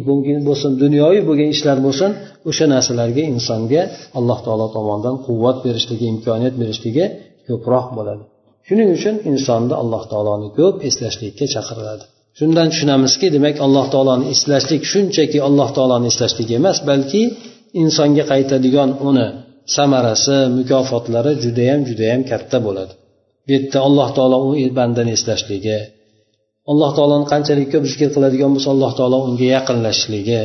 bo'lsin 0.47 0.71
dunyoviy 0.83 1.21
bo'lgan 1.29 1.49
ishlar 1.55 1.77
bo'lsin 1.85 2.11
o'sha 2.49 2.65
narsalarga 2.73 3.23
insonga 3.33 3.81
alloh 4.19 4.39
taolo 4.45 4.67
tomonidan 4.75 5.15
quvvat 5.25 5.57
berishligi 5.65 6.05
imkoniyat 6.13 6.55
berishligi 6.61 7.05
ko'proq 7.47 7.87
bo'ladi. 7.97 8.23
Shuning 8.67 8.89
uchun 8.97 9.15
insonni 9.31 9.75
alloh 9.81 10.03
taoloni 10.11 10.47
ko'p 10.59 10.75
eslashlikka 10.89 11.45
chaqiriladi 11.55 12.05
shundan 12.39 12.67
tushunamizki 12.71 13.27
demak 13.35 13.55
alloh 13.65 13.85
taoloni 13.93 14.25
eslashlik 14.33 14.81
shunchaki 14.91 15.39
alloh 15.47 15.69
taoloni 15.77 16.07
eslashlik 16.11 16.49
emas 16.59 16.77
balki 16.89 17.21
insonga 17.81 18.23
qaytadigan 18.31 18.89
uni 19.09 19.27
samarasi 19.75 20.37
mukofotlari 20.57 21.31
judayam 21.43 21.81
judayam 21.89 22.21
katta 22.31 22.57
bo'ladi. 22.67 22.93
Bu 23.45 23.49
yerda 23.55 23.79
alloh 23.87 24.09
taolo 24.17 24.37
u 24.49 24.51
bandani 24.79 25.11
eslashligi 25.17 25.79
alloh 26.71 26.91
taoloni 26.97 27.25
qanchalik 27.33 27.67
ko'p 27.73 27.85
zikr 27.91 28.09
qiladigan 28.15 28.51
bo'lsa 28.55 28.69
alloh 28.75 28.91
taolo 28.99 29.17
unga 29.27 29.47
yaqinlashishligi 29.55 30.41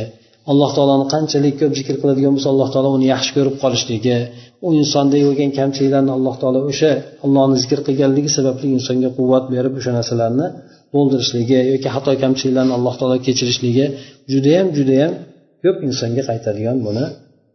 alloh 0.51 0.69
taoloni 0.77 1.05
qanchalik 1.13 1.55
ko'p 1.61 1.73
zikr 1.79 1.95
qiladigan 2.01 2.31
bo'lsa 2.35 2.49
alloh 2.53 2.69
taolo 2.73 2.89
uni 2.97 3.07
yaxshi 3.13 3.31
ko'rib 3.37 3.55
qolishligi 3.63 4.17
u 4.65 4.67
insonda 4.81 5.17
bo'lgan 5.27 5.51
kamchiliklarni 5.59 6.11
alloh 6.17 6.35
taolo 6.41 6.59
o'sha 6.71 6.91
ollohni 7.25 7.55
zikr 7.63 7.79
qilganligi 7.87 8.29
sababli 8.37 8.67
insonga 8.77 9.09
quvvat 9.17 9.45
berib 9.53 9.73
o'sha 9.79 9.91
narsalarni 9.97 10.47
to'ldirishligi 10.93 11.59
yoki 11.73 11.89
xato 11.95 12.11
kamchiliklarni 12.23 12.73
alloh 12.77 12.93
taolo 12.99 13.15
kechirishligi 13.25 13.85
judayam 14.31 14.67
judayam 14.77 15.11
ko'p 15.63 15.77
insonga 15.87 16.21
qaytadigan 16.29 16.77
buni 16.87 17.05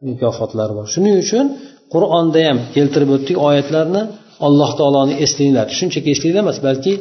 mukofotlari 0.09 0.73
bor. 0.79 0.87
Shuning 0.95 1.17
uchun 1.25 1.47
qur'onda 1.95 2.41
ham 2.49 2.59
keltirib 2.77 3.11
o'tdik 3.17 3.37
oyatlarni. 3.49 4.03
Alloh 4.47 4.71
taoloni 4.79 5.15
eslanglar 5.25 5.67
shunchaki 5.79 6.09
eslanglar 6.15 6.43
emas 6.47 6.59
balki 6.67 6.93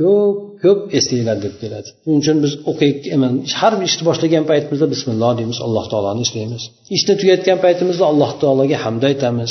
ko'p 0.00 0.36
ko'p 0.62 0.80
eslanglar 0.98 1.36
deb 1.44 1.54
keladi. 1.62 1.88
Shuning 2.02 2.20
uchun 2.22 2.36
biz 2.44 2.52
o'qiyotgan 2.70 3.20
har 3.60 3.72
bir 3.78 3.86
ishni 3.90 4.02
boshlagan 4.08 4.44
paytimizda 4.50 4.86
bismilloh 4.94 5.32
deymiz 5.38 5.58
alloh 5.66 5.84
taoloni 5.92 6.20
eslaymiz 6.26 6.62
ishni 6.96 7.14
tugatgan 7.20 7.58
paytimizda 7.64 8.04
alloh 8.12 8.30
taologa 8.42 8.76
hamd 8.84 9.02
aytamiz. 9.10 9.50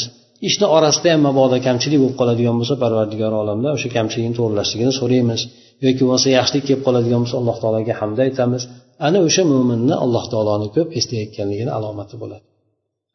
Ishni 0.50 0.66
orasida 0.78 1.10
ham 1.14 1.22
mabodo 1.28 1.58
kamchilik 1.68 2.00
bo'lib 2.04 2.18
qoladigan 2.22 2.56
bo'lsa 2.60 2.76
parvardigor 2.84 3.34
olamda 3.44 3.68
o'sha 3.76 3.90
kamchilikni 3.98 4.36
to'g'irlashligini 4.40 4.94
so'raymiz. 5.00 5.42
Yoki 5.86 6.02
bo'lmasa 6.04 6.28
yaxshilik 6.38 6.64
kelib 6.68 6.82
qoladigan 6.88 7.20
bo'lsa 7.24 7.36
alloh 7.42 7.58
taologa 7.64 7.94
hamda 8.02 8.22
aytamiz. 8.28 8.64
Ana 9.08 9.20
o'sha 9.28 9.44
mo'minni 9.52 9.96
alloh 10.06 10.24
taoloni 10.34 10.68
ko'p 10.76 10.90
eslayotganligini 11.00 11.72
alomati 11.78 12.16
bo'ladi. 12.22 12.44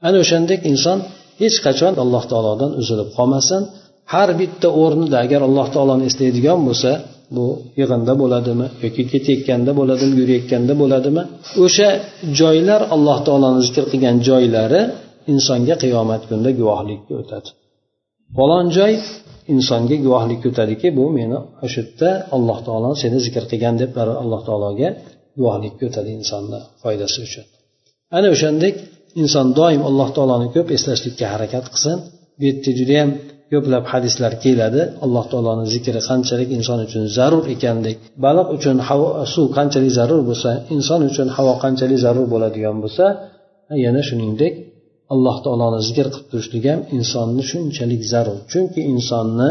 Ana 0.07 0.17
o'shandek 0.25 0.61
inson 0.73 0.99
hech 1.43 1.57
qachon 1.67 1.95
alloh 2.03 2.25
taolodan 2.33 2.71
uzilib 2.81 3.09
qolmasin. 3.19 3.63
Har 4.13 4.31
bitta 4.41 4.69
o'rnida 4.83 5.17
agar 5.25 5.41
alloh 5.49 5.67
taoloni 5.75 6.05
eslaydigan 6.11 6.61
bo'lsa 6.69 6.91
bu 7.37 7.47
yig'inda 7.81 8.13
bo'ladimi 8.23 8.67
yoki 8.85 9.03
ketayotganda 9.13 9.73
bo'ladimi 9.81 10.15
yurayotganda 10.21 10.75
bo'ladimi 10.83 11.23
o'sha 11.65 11.89
joylar 12.41 12.81
alloh 12.95 13.19
taoloni 13.27 13.61
zikr 13.67 13.85
qilgan 13.93 14.17
joylari 14.29 14.81
insonga 15.33 15.75
qiyomat 15.83 16.23
kunida 16.29 16.51
guvohlikka 16.61 17.13
o'tadi. 17.23 17.49
Falon 18.37 18.67
joy 18.79 18.93
insonga 19.55 19.97
guvohlikka 20.07 20.47
o'tadiki 20.53 20.89
bu 20.99 21.05
meni 21.19 21.39
o'sha 21.65 21.81
yerda 21.83 22.11
alloh 22.37 22.59
taolo 22.67 22.91
seni 23.03 23.19
zikr 23.27 23.45
qilgan 23.51 23.75
deb 23.83 23.91
alloh 24.23 24.41
taologa 24.49 24.89
guvohlikka 25.39 25.83
o'tadi 25.91 26.11
insonni 26.19 26.59
foydasi 26.83 27.19
uchun. 27.27 27.45
Ana 28.17 28.29
o'shandek 28.35 28.75
inson 29.23 29.47
doim 29.61 29.81
alloh 29.89 30.09
taoloni 30.17 30.49
ko'p 30.55 30.69
eslashlikka 30.77 31.27
harakat 31.35 31.65
qilsin. 31.73 31.97
Bu 32.39 32.43
yerda 32.49 32.71
judayam 32.81 33.11
ko'plab 33.53 33.85
hadislar 33.93 34.33
keladi. 34.45 34.83
Alloh 35.05 35.25
taoloni 35.33 35.65
zikri 35.75 36.01
qanchalik 36.09 36.49
inson 36.59 36.79
uchun 36.87 37.05
zarur 37.17 37.45
ekandek. 37.55 37.97
Baliq 38.25 38.49
uchun 38.57 38.77
havo 38.89 39.09
suv 39.35 39.47
qanchalik 39.57 39.93
zarur 39.99 40.21
bo'lsa 40.31 40.51
inson 40.75 41.01
uchun 41.11 41.29
havo 41.37 41.53
qanchalik 41.65 41.99
zarur 42.05 42.27
bo'ladigan 42.35 42.77
bo'lsa 42.85 43.05
yana 43.85 44.03
shuningdek 44.09 44.55
alloh 45.15 45.37
taoloni 45.45 45.81
zikr 45.89 46.07
qilib 46.13 46.27
turishlik 46.31 46.65
ham 46.71 46.81
insonni 46.97 47.43
shunchalik 47.51 48.03
zarur. 48.13 48.39
Chunki 48.53 48.81
insonni 48.93 49.51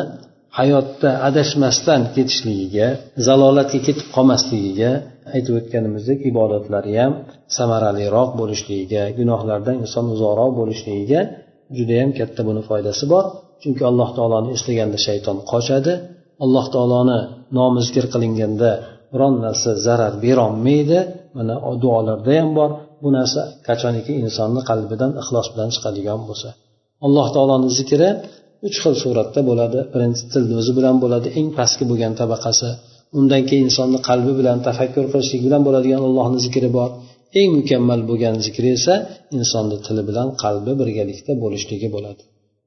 hayotda 0.57 1.09
adashmasdan 1.27 2.01
ketishligiga 2.15 2.87
zalolatga 3.27 3.79
ketib 3.87 4.07
qolmasligiga 4.15 4.91
aytib 5.35 5.53
o'tganimizdek 5.59 6.19
ibodatlari 6.31 6.93
ham 7.01 7.13
samaraliroq 7.57 8.29
bo'lishligiga 8.39 9.03
gunohlardan 9.19 9.75
inson 9.83 10.05
uzoqroq 10.15 10.51
bo'lishligiga 10.59 11.21
judayam 11.77 12.09
katta 12.19 12.41
buni 12.47 12.61
foydasi 12.69 13.05
bor. 13.13 13.25
Chunki 13.61 13.83
alloh 13.91 14.09
taoloni 14.17 14.49
eslaganda 14.57 14.99
shayton 15.07 15.37
qochadi. 15.51 15.93
Alloh 16.43 16.65
taoloni 16.75 17.19
nomi 17.57 17.79
zikr 17.87 18.05
qilinganda 18.13 18.71
biron 19.13 19.33
narsa 19.45 19.69
zarar 19.85 20.13
berolmaydi. 20.25 20.99
Mana 21.37 21.55
duolarda 21.83 22.31
ham 22.39 22.49
bor. 22.59 22.69
Bu 23.03 23.09
narsa 23.17 23.41
qachoniki 23.67 24.11
insonni 24.23 24.61
qalbidan 24.69 25.11
ixlos 25.21 25.47
bilan 25.53 25.69
chiqadigan 25.75 26.19
bo'lsa. 26.29 26.49
Alloh 27.05 27.27
taoloni 27.35 27.69
zikri 27.79 28.09
uch 28.67 28.77
xil 28.83 28.95
suratda 29.03 29.41
bo'ladi. 29.49 29.79
Birinchi 29.93 30.23
tilni 30.33 30.55
o'zi 30.61 30.71
bilan 30.77 30.95
bo'ladi. 31.03 31.27
Eng 31.39 31.47
pastki 31.57 31.83
bo'lgan 31.91 32.13
tabaqasi. 32.21 32.69
Undan 33.19 33.41
keyin 33.49 33.65
insonni 33.69 33.99
qalbi 34.09 34.31
bilan 34.39 34.57
tafakkur 34.67 35.05
qilishlik 35.11 35.41
bilan 35.47 35.61
bo'ladigan 35.67 36.01
allohni 36.07 36.39
zikri 36.45 36.69
bor. 36.77 36.89
Eng 37.39 37.49
mukammal 37.59 38.01
bo'lgan 38.09 38.35
zikri 38.45 38.69
esa 38.77 38.95
insonni 39.37 39.77
tili 39.85 40.03
bilan 40.09 40.27
qalbi 40.43 40.71
birgalikda 40.81 41.31
bo'lishligi 41.43 41.89
bo'ladi. 41.95 42.21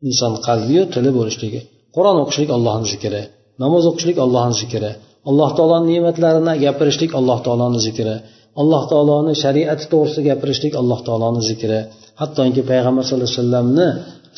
Inson 0.08 0.32
qalbiyu 0.46 0.82
tili 0.94 1.10
bo'lishligi 1.18 1.60
qur'on 1.96 2.16
o'qishlik 2.22 2.50
allohni 2.56 2.86
zikri 2.92 3.22
namoz 3.62 3.84
o'qishlik 3.90 4.18
allohni 4.24 4.56
zikri 4.62 4.90
alloh 5.30 5.50
taoloni 5.58 5.86
ne'matlarini 5.92 6.54
gapirishlik 6.64 7.10
alloh 7.18 7.38
taoloni 7.46 7.80
zikri 7.86 8.14
alloh 8.60 8.82
taoloni 8.90 9.32
shariati 9.42 9.84
to'g'risida 9.92 10.22
gapirishlik 10.30 10.72
alloh 10.80 11.00
taoloni 11.06 11.42
zikri. 11.50 11.78
Hattoki 12.20 12.62
payg'ambar 12.70 13.02
sallallohu 13.06 13.30
alayhi 13.30 13.40
vasallamni 13.40 13.86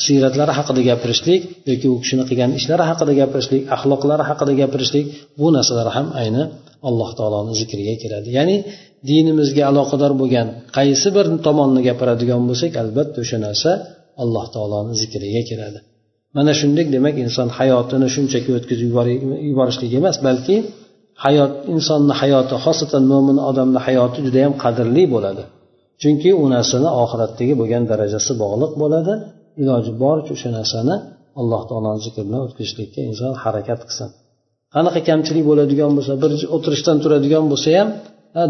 siyratlari 0.05 0.53
haqida 0.59 0.81
gapirishlik 0.89 1.41
yoki 1.69 1.87
u 1.93 1.95
kishini 2.03 2.23
qilgan 2.29 2.51
ishlari 2.59 2.83
haqida 2.91 3.13
gapirishlik 3.21 3.61
axloqlari 3.75 4.23
haqida 4.29 4.53
gapirishlik 4.61 5.05
bu 5.39 5.47
narsalar 5.55 5.87
ham 5.95 6.07
ayni 6.21 6.43
alloh 6.89 7.09
taoloni 7.19 7.53
zikriga 7.61 7.95
kiradi. 8.01 8.29
Ya'ni 8.37 8.57
dinimizga 9.09 9.63
aloqador 9.71 10.11
bo'lgan 10.21 10.47
qaysi 10.77 11.07
bir 11.15 11.25
tomonni 11.45 11.81
gapiradigan 11.87 12.41
bo'lsak 12.49 12.71
albatta 12.83 13.17
o'sha 13.23 13.37
narsa 13.45 13.71
alloh 14.23 14.45
taoloni 14.55 14.93
zikriga 15.01 15.41
kiradi. 15.49 15.79
Mana 16.37 16.51
shunday 16.59 16.85
demak 16.95 17.15
inson 17.25 17.47
hayotini 17.59 18.07
shunchaki 18.15 18.49
o'tkazib 18.57 18.89
yuborishlik 19.49 19.91
emas 19.99 20.17
balki 20.27 20.55
hayot 21.25 21.51
insonni 21.73 22.13
hayoti 22.21 22.55
xosatan 22.65 23.03
mo'min 23.11 23.37
odamni 23.49 23.79
hayoti 23.87 24.19
judayam 24.27 24.53
qadrli 24.63 25.03
bo'ladi. 25.13 25.43
Chunki 26.01 26.29
u 26.41 26.45
narsani 26.55 26.89
oxiratdagi 27.03 27.53
bo'lgan 27.61 27.83
darajasi 27.91 28.31
bog'liq 28.43 28.71
bo'ladi. 28.81 29.13
Iloji 29.61 29.91
boricha 30.03 30.31
o'sha 30.35 30.49
narsani 30.57 30.95
alloh 31.41 31.61
taoloni 31.69 32.01
zikr 32.05 32.21
bilan 32.27 32.41
o'tkazishlikka 32.47 33.01
inson 33.09 33.31
harakat 33.43 33.79
qilsin. 33.87 34.09
Qanaqa 34.75 34.99
kamchilik 35.09 35.43
bo'ladigan 35.49 35.91
bo'lsa 35.97 36.13
bir 36.23 36.31
o'tirishdan 36.55 36.97
turadigan 37.03 37.45
bo'lsa 37.51 37.69
ham 37.79 37.89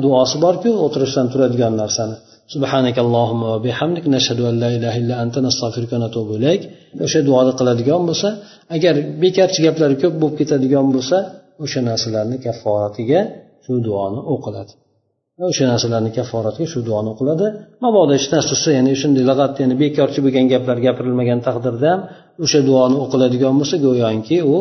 duosi 0.04 0.38
borku 0.46 0.70
o'tirishdan 0.86 1.28
turadigan 1.34 1.74
narsani. 1.82 2.16
سبحانك 2.55 2.97
اللهم 3.07 3.43
وبحمدك 3.53 4.05
نشهد 4.15 4.41
أن 4.51 4.55
لا 4.63 4.69
إله 4.77 4.95
إلا 5.03 5.15
أنت 5.25 5.37
نستغفرك 5.47 5.91
ونتوب 5.95 6.29
إليك 6.39 6.63
o'sha 7.05 7.21
duoni 7.29 7.53
qiladigan 7.59 8.03
bo'lsa 8.09 8.29
agar 8.77 8.95
bekorchi 9.23 9.61
gaplari 9.67 9.97
ko'p 10.03 10.15
bo'lib 10.21 10.37
ketadigan 10.41 10.87
bo'lsa 10.95 11.17
o'sha 11.65 11.81
narsalarni 11.89 12.37
kafforatiga 12.47 13.21
shu 13.65 13.73
duoni 13.87 14.21
o'qiladi 14.35 14.73
o'sha 15.51 15.65
narsalarni 15.73 16.11
kafforatiga 16.19 16.67
shu 16.73 16.81
duoni 16.89 17.09
o'qiladi 17.15 17.47
mabodo 17.85 18.13
hech 18.19 18.29
narsasi 18.35 18.69
ya'ni 18.77 18.93
shunday 19.03 19.25
lag'at 19.31 19.55
ya'ni 19.63 19.75
bekorchi 19.83 20.21
bo'lgan 20.25 20.47
gaplar 20.53 20.77
gapirilmagan 20.87 21.41
taqdirda 21.47 21.89
ham 21.93 22.01
o'sha 22.45 22.61
duoni 22.69 22.97
o'qiladigan 23.05 23.55
bo'lsa 23.61 23.77
go'yoki 23.87 24.39
u 24.55 24.57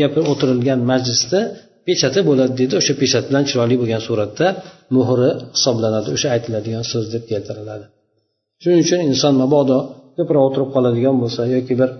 gapir 0.00 0.22
o'tirilgan 0.32 0.80
majlisda 0.90 1.40
pechati 1.86 2.20
bo'ladi 2.28 2.52
deydi 2.60 2.74
o'sha 2.80 2.94
peshat 3.02 3.24
bilan 3.28 3.44
chiroyli 3.48 3.76
bo'lgan 3.80 4.02
suratda 4.08 4.46
muhri 4.96 5.30
hisoblanadi 5.56 6.08
o'sha 6.16 6.28
aytiladigan 6.36 6.84
so'z 6.92 7.04
deb 7.14 7.24
keltiriladi 7.30 7.84
shuning 8.62 8.80
uchun 8.86 9.00
inson 9.10 9.34
mabodo 9.42 9.78
ko'proq 10.16 10.42
o'tirib 10.48 10.70
qoladigan 10.76 11.16
bo'lsa 11.22 11.42
yoki 11.54 11.74
bir 11.80 11.90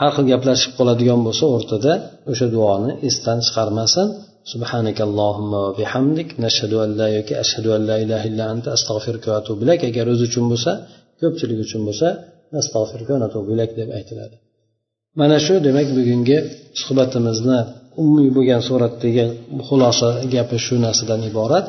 har 0.00 0.10
xil 0.16 0.26
gaplashib 0.32 0.72
qoladigan 0.78 1.20
bo'lsa 1.26 1.44
o'rtada 1.56 1.92
o'sha 2.30 2.46
duoni 2.54 2.90
esdan 3.08 3.38
chiqarmasin 3.46 4.08
سبحانك 4.52 4.98
اللهم 5.08 5.52
وبحمدك 5.66 6.28
نشهد 6.44 6.72
أن 6.84 6.90
لا 7.00 7.08
yoki 7.16 7.34
ashhadu 7.42 7.68
an 7.76 7.82
la 7.90 7.96
ilaha 8.04 8.24
illa 8.30 8.44
anta 8.52 8.68
astag'firuka 8.76 9.26
va 9.32 9.36
atubu 9.42 9.60
ilayk 9.64 9.82
agar 9.90 10.06
o'zi 10.12 10.24
uchun 10.30 10.44
bo'lsa 10.52 10.72
ko'pchilik 11.20 11.58
uchun 11.66 11.80
bo'lsa 11.88 12.08
astag'firuka 12.62 13.12
va 13.20 13.24
atubu 13.30 13.48
ilayk 13.56 13.72
deb 13.80 13.88
aytiladi 13.98 14.36
mana 15.20 15.36
shu 15.46 15.54
demak 15.66 15.88
bugungi 15.98 16.38
suhbatimizni 16.82 17.60
umumiy 18.01 18.29
bo'lgan 18.37 18.61
suratdagi 18.69 19.23
xulosa 19.67 20.09
gapi 20.33 20.57
shu 20.65 20.75
narsadan 20.85 21.21
iborat. 21.29 21.65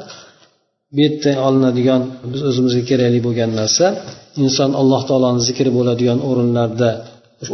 Bu 0.95 0.99
yerda 1.05 1.31
olinadigan 1.47 2.03
biz 2.33 2.43
o'zimizga 2.51 2.83
kerakli 2.91 3.21
bo'lgan 3.27 3.51
narsa 3.61 3.87
inson 4.45 4.71
alloh 4.81 5.03
taoloni 5.09 5.41
zikri 5.49 5.71
bo'ladigan 5.79 6.19
o'rinlarda 6.29 6.91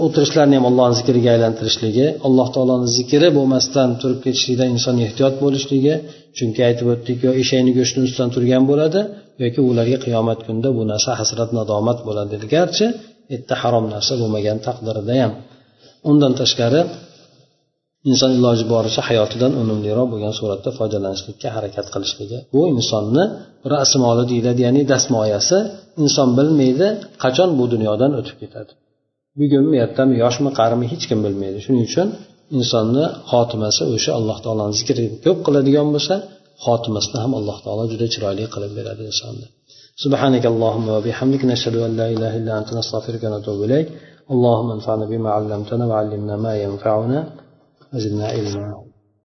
o'tirishlarni 0.04 0.54
ham 0.58 0.66
allohni 0.70 0.96
zikriga 1.00 1.30
aylantirishligi 1.36 2.06
alloh 2.26 2.48
taoloni 2.54 2.88
zikri 2.98 3.28
bo'lmasdan 3.38 3.88
turib 4.00 4.20
ketishlikdan 4.24 4.68
inson 4.76 4.96
ehtiyot 5.06 5.34
bo'lishligi 5.44 5.94
chunki 6.38 6.60
aytib 6.68 6.86
o'tdik 6.94 7.18
yo 7.26 7.30
eshakni 7.42 7.72
go'shtini 7.78 8.04
ustidan 8.08 8.30
turgan 8.36 8.62
bo'ladi 8.70 9.00
yoki 9.42 9.60
ularga 9.70 9.98
qiyomat 10.04 10.38
kunida 10.46 10.68
bu 10.76 10.82
narsa 10.92 11.10
hasrat 11.20 11.50
nadomat 11.58 11.98
bo'ladi 12.06 12.30
dedi. 12.34 12.46
Garchi 12.56 12.86
erta 13.34 13.54
harom 13.62 13.86
narsa 13.94 14.12
bo'lmagan 14.20 14.58
taqdirida 14.66 15.14
ham. 15.22 15.32
Undan 16.10 16.32
tashqari 16.40 16.80
inson 18.09 18.31
iloji 18.37 18.63
boricha 18.73 19.01
hayotidan 19.09 19.51
unumliroq 19.61 20.07
bo'lgan 20.13 20.33
suratda 20.39 20.69
foydalanishlikka 20.79 21.49
harakat 21.55 21.87
qilishligi 21.93 22.37
bu 22.53 22.61
insonni 22.75 23.23
rasmoli 23.75 24.23
deyiladi 24.31 24.61
ya'ni 24.67 24.81
dastmoyasi 24.91 25.57
inson 26.03 26.29
bilmaydi 26.37 26.87
qachon 27.23 27.49
bu 27.59 27.63
dunyodan 27.73 28.11
o'tib 28.19 28.35
ketadi 28.41 28.71
bugunmi 29.39 29.75
ertami 29.85 30.13
yoshmi 30.23 30.49
qarimi 30.59 30.85
hech 30.91 31.03
kim 31.09 31.19
bilmaydi 31.25 31.59
shuning 31.65 31.83
uchun 31.89 32.07
insonni 32.59 33.03
xotimasi 33.31 33.81
o'sha 33.95 34.11
alloh 34.19 34.37
taoloni 34.45 34.73
zikri 34.79 35.05
ko'p 35.25 35.37
qiladigan 35.45 35.87
bo'lsa 35.95 36.15
xotimasini 36.65 37.17
ham 37.23 37.31
alloh 37.39 37.57
taolo 37.65 37.83
juda 37.91 38.05
chiroyli 38.13 38.43
qilib 38.53 38.71
beradi 38.79 39.03
insonni 39.13 39.47
سبحانك 40.05 40.45
اللهم 40.53 40.87
وبحمدك 40.95 41.41
نشهد 41.51 41.75
أن 41.87 41.91
لا 41.99 42.07
إله 42.15 42.31
إلا 42.39 42.53
أنت 42.59 42.69
نستغفرك 42.79 43.23
ونتوب 43.25 43.59
إليك 43.67 43.87
اللهم 44.33 44.69
انفعنا 44.77 45.05
بما 45.11 45.29
علمتنا 45.37 45.83
وعلمنا 45.91 46.35
ما 46.45 46.53
ينفعنا 46.65 47.19
وزدنا 47.95 48.27
علما 48.27 48.85